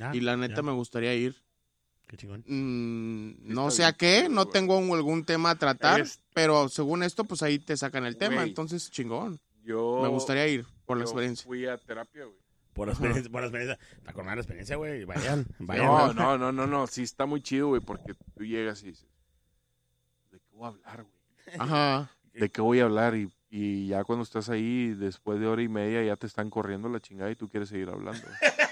[0.00, 0.62] Ah, y la neta ya.
[0.62, 1.42] me gustaría ir.
[2.12, 2.44] Qué chingón.
[2.46, 6.02] Mm, no sé a qué, no tengo un- algún tema a tratar.
[6.02, 8.34] Es- Pero según esto, pues ahí te sacan el tema.
[8.36, 8.48] Güey.
[8.50, 9.40] Entonces, chingón.
[9.64, 11.46] Yo, Me gustaría ir por la yo experiencia.
[11.46, 12.36] Fui a terapia, güey.
[12.74, 13.78] Por la experiencia, por la experiencia.
[13.96, 15.06] Está con la experiencia, güey.
[15.06, 15.86] Vayan, vayan.
[15.86, 16.86] No, no, no, no, no.
[16.86, 19.06] Sí está muy chido, güey, porque tú llegas y dices,
[20.30, 21.56] ¿de qué voy a hablar, güey?
[21.58, 22.10] Ajá.
[22.34, 23.14] ¿De qué voy a hablar?
[23.16, 26.90] Y, y ya cuando estás ahí, después de hora y media, ya te están corriendo
[26.90, 28.22] la chingada y tú quieres seguir hablando.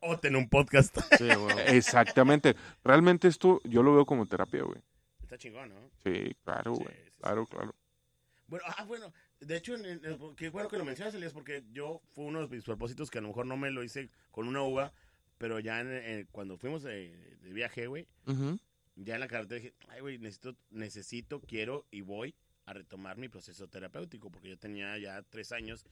[0.00, 0.96] O tener un podcast.
[1.18, 1.76] Sí, güey.
[1.76, 2.56] Exactamente.
[2.84, 4.80] Realmente esto yo lo veo como terapia, güey.
[5.22, 5.90] Está chingón, ¿no?
[6.02, 6.88] Sí, claro, güey.
[6.94, 7.10] sí, sí.
[7.20, 7.74] Claro, claro.
[8.48, 11.62] Bueno, ah, bueno, de hecho, en- en- en- qué bueno que lo mencionas, Elías, porque
[11.72, 14.48] yo fue uno de mis propósitos que a lo mejor no me lo hice con
[14.48, 14.92] una uva,
[15.38, 18.58] pero ya en- en- cuando fuimos de, de viaje, güey, Ujú.
[18.96, 22.34] ya en la carretera dije, ay, güey, necesito, necesito, quiero y voy
[22.66, 25.84] a retomar mi proceso terapéutico, porque yo tenía ya tres años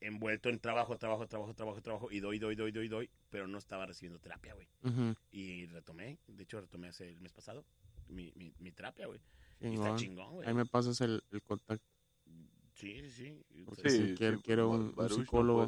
[0.00, 3.58] envuelto en trabajo, trabajo, trabajo, trabajo, trabajo, y doy, doy, doy, doy, doy, pero no
[3.58, 4.68] estaba recibiendo terapia, güey.
[5.30, 7.64] Y retomé, de hecho, retomé hace el mes pasado
[8.08, 9.20] mi, mi, mi terapia, güey.
[9.60, 10.32] Y está Chingón.
[10.34, 10.48] güey.
[10.48, 11.84] Ahí me pasas el, el contacto.
[12.74, 13.44] Sí, sí, sí.
[13.64, 15.66] Porque sí, quiero- quiero un- un Baruch no psicólogo.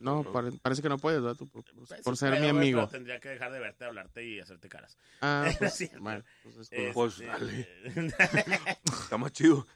[0.00, 0.32] No, No.
[0.32, 1.36] pare- parece que no puedes, ¿verdad?
[1.36, 2.78] Tú por, por- Pues, por sí ser mi amigo.
[2.82, 4.96] pero tendría que dejar de verte, hablarte y hacerte caras.
[5.20, 5.90] Ah, pues, Sí.
[5.98, 6.92] bueno, pues es Este.
[6.92, 7.68] Pues, dale.
[8.84, 9.66] Está más chido.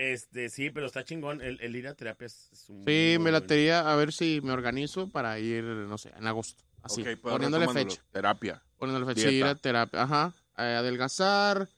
[0.00, 1.40] Este, sí, pero está chingón.
[1.42, 2.78] El, el ir a terapia es, es un.
[2.78, 6.62] Sí, me buen- latería a ver si me organizo para ir, no sé, en agosto.
[6.82, 8.02] Así, Ok, pues, poniéndole fecha.
[8.10, 8.62] Terapia.
[8.78, 9.28] Poniéndole fecha.
[9.28, 9.30] Dieta.
[9.30, 10.02] Sí, ir a terapia.
[10.02, 10.34] Ajá.
[10.56, 11.68] Eh, adelgazar,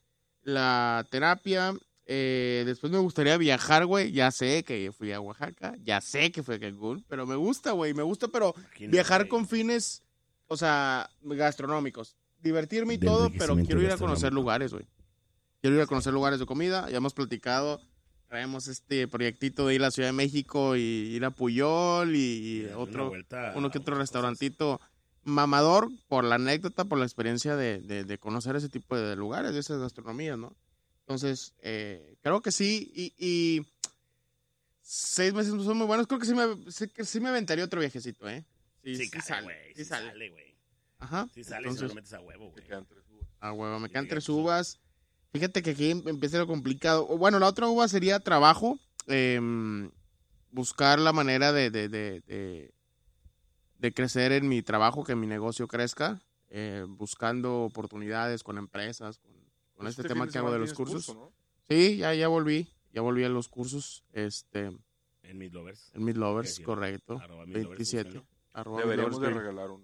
[0.42, 1.74] la terapia.
[2.06, 4.12] Eh, después me gustaría viajar, güey.
[4.12, 5.74] Ya sé que fui a Oaxaca.
[5.82, 7.04] Ya sé que fui a Cancún.
[7.08, 7.94] Pero me gusta, güey.
[7.94, 10.02] Me gusta, pero viajar con fines,
[10.48, 12.16] o sea, gastronómicos.
[12.40, 14.86] Divertirme y Del todo, pero quiero ir a conocer lugares, güey.
[15.60, 16.90] Quiero ir a conocer lugares de comida.
[16.90, 17.80] Ya hemos platicado.
[18.32, 22.64] Traemos este proyectito de ir a la Ciudad de México y ir a Puyol y,
[22.74, 24.80] otro, vuelta uno que a otro restaurantito
[25.22, 29.52] mamador por la anécdota, por la experiencia de, de- de conocer ese tipo de lugares,
[29.52, 30.56] de esas gastronomías, ¿no?
[31.00, 32.90] Entonces, eh, creo que sí.
[32.94, 33.66] Y, y
[34.80, 36.06] seis meses no son muy buenos.
[36.06, 38.46] Creo que sí me, sí, que sí me aventaría otro viajecito, ¿eh?
[38.82, 39.74] Sí, Sí, sí sale, güey.
[39.74, 40.30] Sí Sí sale.
[40.30, 40.54] güey.
[41.00, 41.28] Ajá.
[41.34, 42.64] Sí sale y Entonces, se lo metes a huevo, güey.
[42.64, 43.28] quedan tres uvas.
[43.40, 44.32] Ah, huevo, me quedan tres sí.
[44.32, 44.78] uvas.
[45.32, 47.06] Fíjate que aquí em- empieza lo complicado.
[47.18, 48.78] Bueno, la otra uva sería trabajo.
[49.08, 49.90] em,
[50.50, 52.72] buscar la manera de, de, de, de,
[53.78, 56.20] de crecer en mi trabajo, que mi negocio crezca.
[56.54, 59.32] eh, buscando oportunidades con empresas, con,
[59.74, 61.06] con este, tema fin de que hago de los cursos.
[61.06, 61.32] curso, ¿no?
[61.66, 62.68] Sí, ya, ya volví.
[62.92, 64.04] Ya volví a los cursos.
[64.12, 64.70] Este,
[65.22, 65.90] En Meat Lovers.
[65.94, 66.62] en Mid Lovers, Ok, sí.
[66.62, 67.18] correcto.
[67.22, 68.04] Arroba Meat Lovers, 27.
[68.10, 68.26] búsquenlo.
[68.52, 69.81] arroba Deberíamos de regalar uno.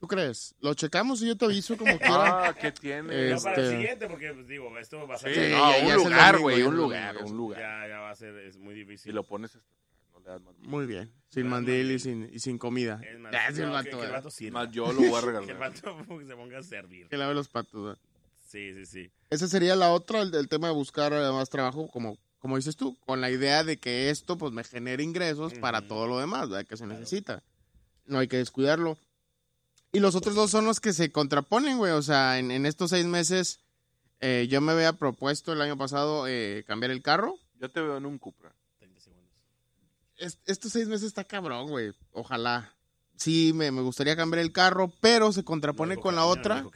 [0.00, 0.54] ¿Tú crees?
[0.60, 2.48] Lo checamos y yo te aviso como quiera.
[2.48, 3.08] Ah, ¿qué tiene?
[3.08, 5.34] Pero para el Este- siguiente, porque, pues, digo, esto va a ser...
[5.34, 7.60] Sí, Sí, no, ya- ya un lugar, güey, un lugar, un lugar.
[7.60, 9.12] Ya, ya va a ser, es muy difícil.
[9.14, 10.54] lo pones hasta atrás, no le das más.
[10.68, 11.12] Muy bien.
[11.30, 13.00] Sin Ah, mandil y sin, y sin comida.
[13.04, 14.18] Es más, Ya, sí, el no, vato, que, que el ¿verdad?
[14.18, 14.64] vato sirva.
[14.64, 15.58] Más yo lo voy a Que el regalar.
[15.58, 17.08] vato se ponga a servir.
[17.08, 17.82] Que lave los patos.
[17.84, 17.98] ¿verdad?
[18.46, 19.10] Sí, sí, sí.
[19.30, 22.76] Esa sería la otra, el, el tema de buscar eh, más trabajo, como, como dices
[22.76, 26.48] tú, con la idea de que esto pues me genere ingresos para todo lo demás,
[26.48, 26.66] ¿verdad?
[26.66, 27.00] Que se Claro.
[27.00, 27.42] necesita.
[28.06, 28.96] No hay que descuidarlo.
[29.92, 31.92] Y los otros dos son los que se contraponen, güey.
[31.92, 33.60] O sea, en, en estos seis meses
[34.20, 37.36] eh, yo me había propuesto el año pasado eh, cambiar el carro.
[37.60, 38.54] Yo te veo en un Cupra.
[38.78, 39.32] 30 segundos.
[40.16, 41.92] Es- estos seis meses está cabrón, güey.
[42.12, 42.74] Ojalá.
[43.16, 46.62] Sí, me, me gustaría cambiar el carro, pero se contrapone No con la año, otra.
[46.62, 46.70] no.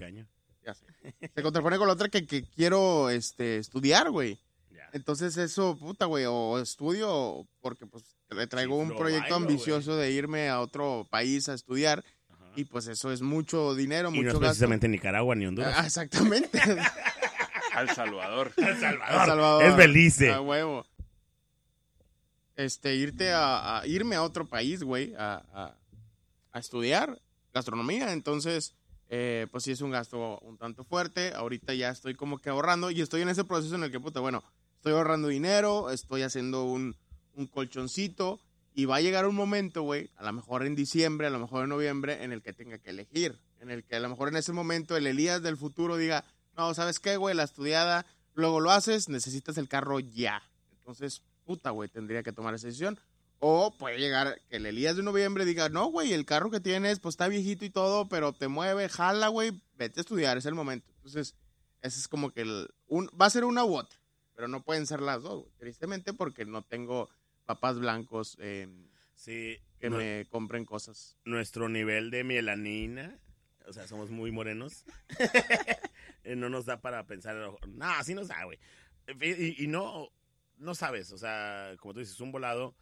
[0.65, 0.87] Ya sé.
[1.35, 4.41] Se contrapone con la otra que, que quiero este, estudiar, güey.
[4.71, 4.89] Ya.
[4.93, 9.37] Entonces eso, puta, güey, o estudio, o- porque pues le traigo Sí, un proyecto bailo,
[9.37, 12.05] ambicioso de irme a otro país a estudiar.
[12.57, 14.41] Y pues eso es mucho dinero, Y no mucho es gasto.
[14.41, 15.75] precisamente Nicaragua ni Honduras.
[15.77, 16.61] Ah, exactamente.
[17.75, 18.53] Al Salvador.
[18.57, 19.21] El Salvador.
[19.21, 19.63] El Salvador.
[19.65, 20.31] Es Belice.
[20.33, 20.87] A huevo.
[22.57, 25.77] Este, irte a, a- irme a otro país, güey, a, a-
[26.53, 27.19] a estudiar
[27.55, 28.13] gastronomía.
[28.13, 28.75] Entonces,
[29.09, 31.33] eh, pues sí es un gasto un tanto fuerte.
[31.35, 34.21] Ahorita ya estoy como que ahorrando y estoy en ese proceso en el que, puta,
[34.21, 34.43] bueno,
[34.77, 36.95] estoy ahorrando dinero, estoy haciendo un,
[37.35, 38.39] un colchoncito
[38.75, 41.65] y va a llegar un momento, güey, a lo mejor en diciembre, a lo mejor
[41.65, 43.39] en noviembre, en el que tenga que elegir.
[43.61, 46.25] En el que a lo mejor en ese momento el Elías del futuro diga,
[46.57, 47.35] No, ¿sabes qué, güey?
[47.35, 50.43] La estudiada, luego lo haces, necesitas el carro ya.
[50.73, 52.99] Entonces, puta, güey, tendría que tomar esa decisión.
[53.39, 57.01] O puede llegar que el Elías de noviembre diga, no, güey, el carro que tienes,
[57.01, 60.55] pues está viejito y todo, pero te mueve, jala, güey, vete a estudiar, es el
[60.55, 60.93] momento.
[60.97, 61.35] Entonces,
[61.83, 63.99] ese es como que el, un, va a ser una u otra,
[64.35, 65.53] pero no pueden ser las dos, güey.
[65.59, 67.11] Tristemente porque no tengo
[67.55, 68.69] papás blancos eh,
[69.15, 71.17] Sí, que no- me compren cosas.
[71.25, 73.19] nuestro nivel de melanina,
[73.67, 74.85] o sea, somos muy morenos,
[76.25, 78.59] eh, no nos da para pensar, no, así nos da, güey.
[79.21, 80.09] Y, y no,
[80.57, 82.75] no sabes, o sea, como tú dices, un volado,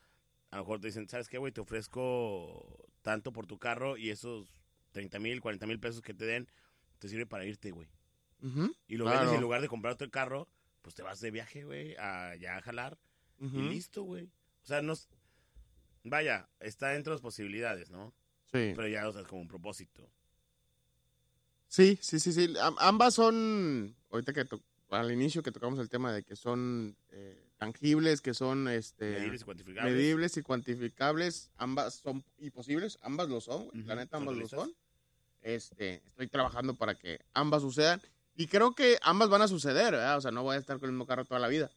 [0.51, 1.53] a lo mejor te dicen, ¿sabes qué, güey?
[1.53, 4.53] Te ofrezco tanto por tu carro y esos
[4.93, 6.49] 30 mil, 40 mil pesos que te den,
[6.99, 7.89] te sirve para irte, güey.
[8.89, 9.18] Y lo Claro.
[9.21, 10.49] vendes y en lugar de comprarte el carro,
[10.83, 12.99] pues te vas de viaje, güey, a ya a jalar
[13.41, 14.31] y listo, güey.
[14.63, 14.95] O sea, no...
[16.05, 18.15] Vaya, está dentro de las posibilidades, ¿no?
[18.47, 18.73] Sí.
[18.75, 20.09] Pero ya, o sea, es como un propósito.
[21.69, 22.55] Sí, sí, sí, sí.
[22.61, 24.45] Am- ambas son, ahorita que
[24.91, 29.43] al inicio que tocamos el tema de que son eh, tangibles, que son este, Medibles
[29.43, 29.95] y cuantificables.
[29.95, 33.85] medibles y cuantificables, ambas son y posibles, ambas lo son, güey.
[33.85, 34.75] la Ujú, neta ambas lo son.
[35.43, 38.01] Este, estoy trabajando para que ambas sucedan
[38.35, 40.17] y creo que ambas van a suceder, ¿verdad?
[40.19, 41.71] O sea, no voy a estar con el mismo carro toda la vida.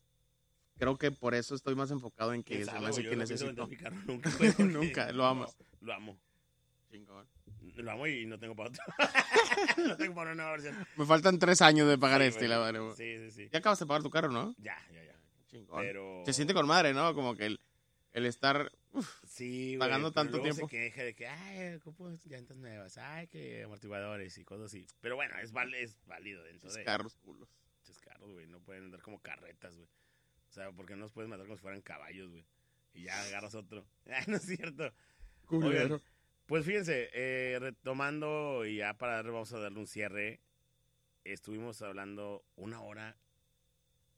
[0.78, 3.68] Creo que por eso estoy más enfocado en que ¿Quién se me hace que necesito.
[3.68, 5.56] mi carro nunca, Nunca, lo amas.
[5.80, 6.20] No, lo amo.
[6.90, 7.28] Chingón.
[7.76, 8.84] Lo amo y no tengo para otro.
[9.78, 10.88] no tengo para una nueva versión.
[10.98, 12.50] Me faltan tres años de pagar Sí, este, güey.
[12.50, 12.80] la madre.
[12.96, 13.50] Sí, sí, sí.
[13.52, 14.54] Ya acabas de pagar tu carro, ¿no?
[14.58, 15.16] Ya, ya, ya.
[15.48, 15.82] Chingón.
[15.82, 16.24] Pero...
[16.26, 17.14] Se siente con madre, ¿no?
[17.16, 17.60] Como que el,
[18.12, 18.72] el estar.
[19.28, 20.68] Sí, güey, pagando pero tanto tiempo.
[20.68, 24.86] se queja de que, ay, ocupo llantas nuevas, ay, que amortiguadores y cosas así.
[25.02, 26.84] Pero bueno, es, es válido dentro Esos de...
[26.84, 27.50] carros culos.
[27.72, 29.88] Pinches carros, güey, no pueden andar como carretas, güey.
[30.54, 32.46] O sea, porque no los puedes matar como si fueran caballos, güey.
[32.94, 33.88] Y ya agarras otro.
[34.06, 34.94] Ay, no es cierto.
[35.48, 36.00] Culero.
[36.46, 40.42] Pues fíjense, eh, retomando y ya para darle, vamos a darle un cierre.
[41.24, 43.18] Estuvimos hablando una hora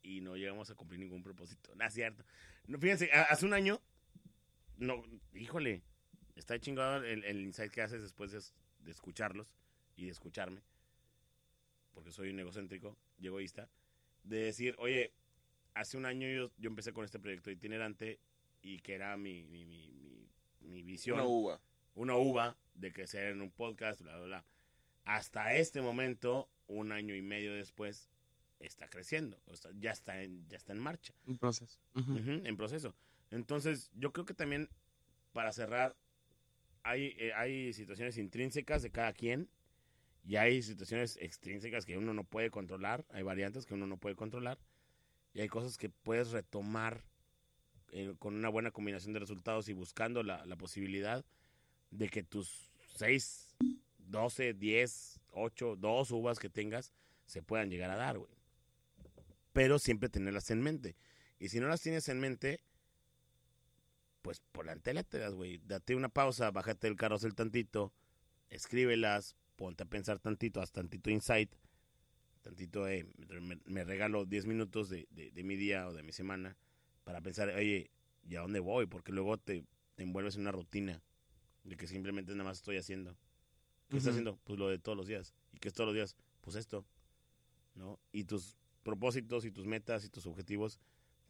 [0.04, 1.74] y no llegamos a cumplir ningún propósito.
[1.74, 2.26] No es cierto.
[2.68, 3.82] No, fíjense, hace un año,
[4.76, 5.84] no, híjole,
[6.36, 8.42] está chingado el, el insight que haces después de,
[8.80, 9.48] de escucharlos
[9.96, 10.62] y de escucharme,
[11.94, 13.70] porque soy un egocéntrico y egoísta,
[14.24, 15.14] de decir, oye,
[15.76, 18.20] hace un año yo, yo empecé con este proyecto itinerante
[18.62, 20.28] y que era mi, mi, mi, mi,
[20.62, 21.62] mi visión Una uva.
[21.94, 24.46] una uva de crecer en un podcast, bla, bla, bla.
[25.04, 28.10] Hasta este momento, un año y medio después,
[28.60, 29.40] está creciendo.
[29.46, 31.80] O sea, ya, está en, ya está en marcha, Un proceso.
[31.96, 32.96] En proceso.
[33.30, 34.70] Entonces, yo creo que también,
[35.32, 35.96] para cerrar,
[36.84, 39.50] hay, eh, hay situaciones intrínsecas de cada quien
[40.24, 43.06] y hay situaciones extrínsecas que uno no puede controlar.
[43.10, 44.58] Hay variantes que uno no puede controlar
[45.36, 47.04] y hay cosas que puedes retomar
[47.92, 51.26] eh, con una buena combinación de resultados y buscando la, posibilidad
[51.92, 53.58] de que tus 6,
[53.98, 56.94] 12, 10, 8, 2 uvas que tengas
[57.26, 58.32] se puedan llegar a dar, güey.
[59.52, 60.96] Pero siempre tenerlas en mente.
[61.38, 62.62] Y si no las tienes en mente,
[64.22, 65.60] pues las güey.
[65.66, 67.94] Date una pausa, bájate el carrusel tantito,
[68.50, 71.54] escríbelas, ponte a pensar tantito, haz tantito insight,
[72.46, 73.08] tantito, eh,
[73.42, 76.56] me, me regalo 10 minutos de, de- de mi día o de mi semana
[77.04, 77.90] para pensar, oye,
[78.24, 78.86] ¿y a dónde voy?
[78.86, 79.66] Porque luego te,
[79.96, 81.02] te envuelves en una rutina
[81.64, 83.18] de que simplemente nada más estoy haciendo.
[83.90, 84.10] ¿Qué estás Ujú.
[84.12, 84.40] haciendo?
[84.44, 85.34] Pues lo de todos los días.
[85.54, 86.16] ¿Y qué es todos los días?
[86.42, 86.86] Pues esto,
[87.76, 88.00] ¿no?
[88.12, 90.80] Y tus propósitos y tus metas y tus objetivos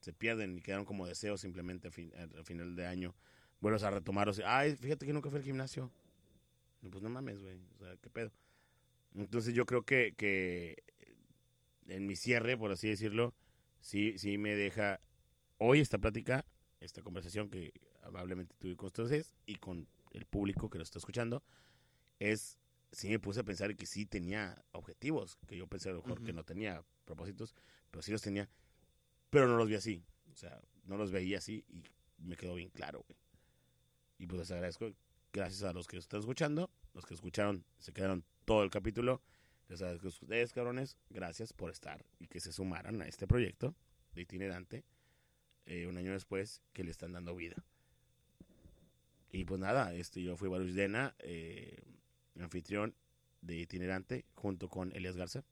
[0.02, 3.16] se pierden y quedaron como deseos simplemente a, fin- a- a final de año.
[3.62, 4.42] Vuelves a retomarlos.
[4.46, 5.92] Ay, fíjate que nunca fui al gimnasio.
[6.82, 7.60] No, pues no mames, güey.
[7.76, 8.32] O sea, ¿qué pedo?
[9.16, 10.84] Entonces yo creo que, que
[11.88, 13.34] en mi cierre, por así decirlo,
[13.80, 15.02] sí, sí me deja
[15.58, 16.46] hoy esta plática,
[16.80, 17.74] esta conversación que
[18.04, 21.44] amablemente tuve con ustedes y con el público que lo está escuchando,
[22.20, 22.58] es,
[22.92, 26.24] sí me puse a pensar que sí tenía objetivos, que yo pensé a lo mejor
[26.24, 27.56] que no tenía propósitos,
[27.92, 28.50] pero sí los tenía,
[29.30, 31.84] pero no los vi así, o sea, no los veía así y
[32.18, 33.20] me quedó bien claro, güey.
[34.18, 34.94] Y pues les agradezco,
[35.34, 39.22] gracias a los que están escuchando, los que escucharon, se quedaron todo el capítulo,
[39.68, 43.76] les agradezco a ustedes, cabrones, gracias por estar y que se sumaran a este proyecto
[44.14, 44.84] de itinerante
[45.66, 47.56] eh, un año después que le están dando vida.
[49.32, 51.82] Y pues nada, este, yo fui Baruch Dena, eh,
[52.40, 52.96] anfitrión
[53.42, 55.44] de itinerante, junto con Elias Garza.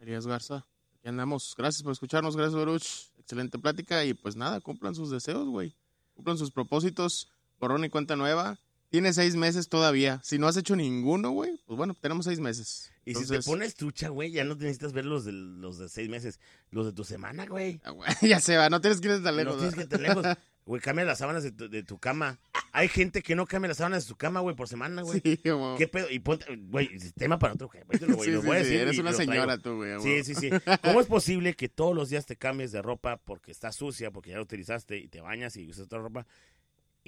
[0.00, 0.66] Elías Garza,
[0.96, 1.54] aquí andamos.
[1.56, 3.12] Gracias por escucharnos, gracias, Baruch.
[3.18, 5.76] Excelente plática y pues nada, cumplan sus deseos, güey.
[6.14, 8.58] Cumplan sus propósitos, borrón y cuenta nueva.
[8.88, 10.20] Tiene seis meses todavía.
[10.24, 12.90] Si no has hecho ninguno, güey, pues bueno, tenemos seis meses.
[13.10, 16.08] Y si te pones trucha, güey, ya no necesitas ver los de, los de seis
[16.08, 16.40] meses,
[16.70, 17.80] los de tu semana, güey.
[17.84, 19.56] Ah, ya se va, no tienes que ir tan No lejos.
[19.56, 20.26] tienes que ir tan lejos.
[20.68, 22.38] Güey, cambia las sábanas de tu, de tu cama.
[22.72, 25.22] Hay gente que no cambia las sábanas de su cama, güey, por semana, güey.
[25.24, 25.40] Sí.
[25.78, 26.10] ¿Qué pedo?
[26.10, 27.98] Y ponte, güey, tema para otro güey.
[28.22, 29.98] Sí, lo sí, voy a sí, Eres una señora tú, güey.
[30.02, 30.50] Sí, sí, sí.
[30.82, 34.28] ¿Cómo es posible que todos los días te cambies de ropa porque está sucia, porque
[34.28, 36.26] ya la utilizaste y te bañas y usas otra ropa?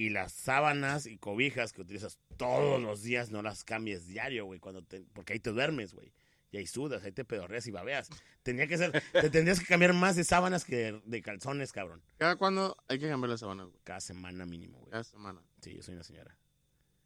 [0.01, 4.59] Y las sábanas y cobijas que utilizas todos los días no las cambies diario, güey,
[4.59, 6.11] cuando te, porque ahí te duermes, güey.
[6.51, 8.09] Y ahí sudas, ahí te pedorreas y babeas.
[8.43, 12.03] Tenía que ser, te tendrías que cambiar más de sábanas que de, de calzones, cabrón.
[12.17, 13.79] ¿Cada cuándo hay que cambiar las sábanas, güey?
[13.85, 14.91] Cada semana mínimo, güey.
[14.91, 15.43] Cada semana.
[15.61, 16.35] Sí, yo soy una señora.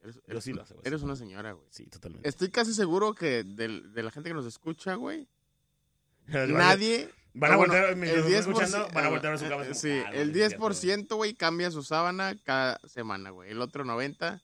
[0.01, 1.67] Eres, Yo eres sí lo hago, Eres una señora, güey.
[1.71, 2.29] Sí, totalmente.
[2.29, 5.27] Estoy casi seguro que del- de, la gente que nos escucha, güey,
[6.29, 7.11] Nadie.
[7.37, 9.45] Van a Ah, bueno, voltear, el nos están 10%, escuchando, van a voltear a su
[9.45, 9.63] eh, cama.
[9.65, 10.57] como, Sí, "Ah, no, el no es cierto".
[10.69, 13.51] 10%, güey, cambia su sábana cada semana, güey.
[13.51, 14.41] El otro 90%,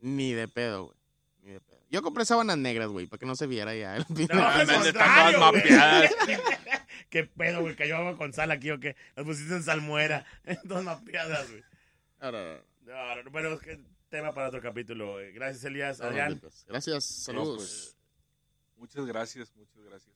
[0.00, 0.96] ni de pedo, güey.
[1.42, 1.80] Ni de pedo.
[1.90, 3.96] Yo compré sábanas negras, güey, para que no se viera ya.
[3.96, 6.10] el No, al Están todas mapeadas.
[7.10, 7.74] ¿Qué pedo, güey?
[7.74, 8.94] ¿Cayó agua con sal aquí o qué?
[9.16, 10.24] Las pusiste en salmuera.
[10.68, 11.64] Todas mapeadas, güey.
[12.20, 15.18] Ahora, No, no, no, pero es que tema para otro capítulo.
[15.20, 15.32] eh.
[15.32, 16.00] Gracias, Elías.
[16.00, 16.40] Adrián.
[16.68, 17.56] Gracias, No, saludos.
[17.56, 17.96] pues,
[18.76, 20.14] muchas gracias, muchas gracias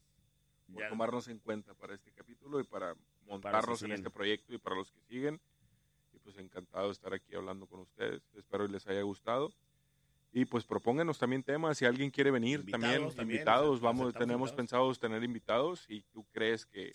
[0.74, 2.94] por Ya- tomarnos en cuenta para este capítulo y para
[3.26, 3.92] montarnos en siguen.
[3.94, 5.40] este proyecto y para los que siguen.
[6.12, 8.22] Y pues encantado de estar aquí hablando con ustedes.
[8.34, 9.52] Espero les haya gustado.
[10.32, 11.78] Y pues propónganos también temas.
[11.78, 13.80] Si alguien quiere venir, Invitados también, también, invitados.
[13.80, 14.26] Vamos, invitados.
[14.26, 16.92] tenemos pensados tener invitados y tú crees que,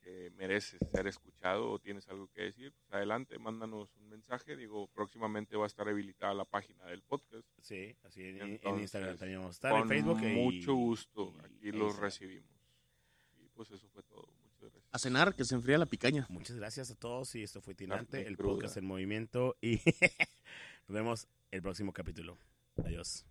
[0.00, 4.56] que mereces ser escuchado o tienes algo que decir, pues adelante, mándanos un mensaje.
[4.56, 7.46] Digo, próximamente va a estar habilitada la página del podcast.
[7.60, 9.72] Sí, así en, en Entonces, Instagram también vamos a estar.
[9.72, 10.22] En Con Facebook.
[10.22, 11.34] y- mucho gusto.
[11.36, 12.48] y- Aquí e los recibimos.
[13.60, 14.26] Pues eso fue todo.
[14.42, 14.84] Muchas gracias.
[14.90, 16.24] A cenar, que se enfría la picaña.
[16.30, 18.54] Muchas gracias a todos y esto fue Tinante, el cruda.
[18.54, 19.82] podcast en movimiento y
[20.88, 22.38] nos vemos el próximo capítulo.
[22.82, 23.26] Adiós.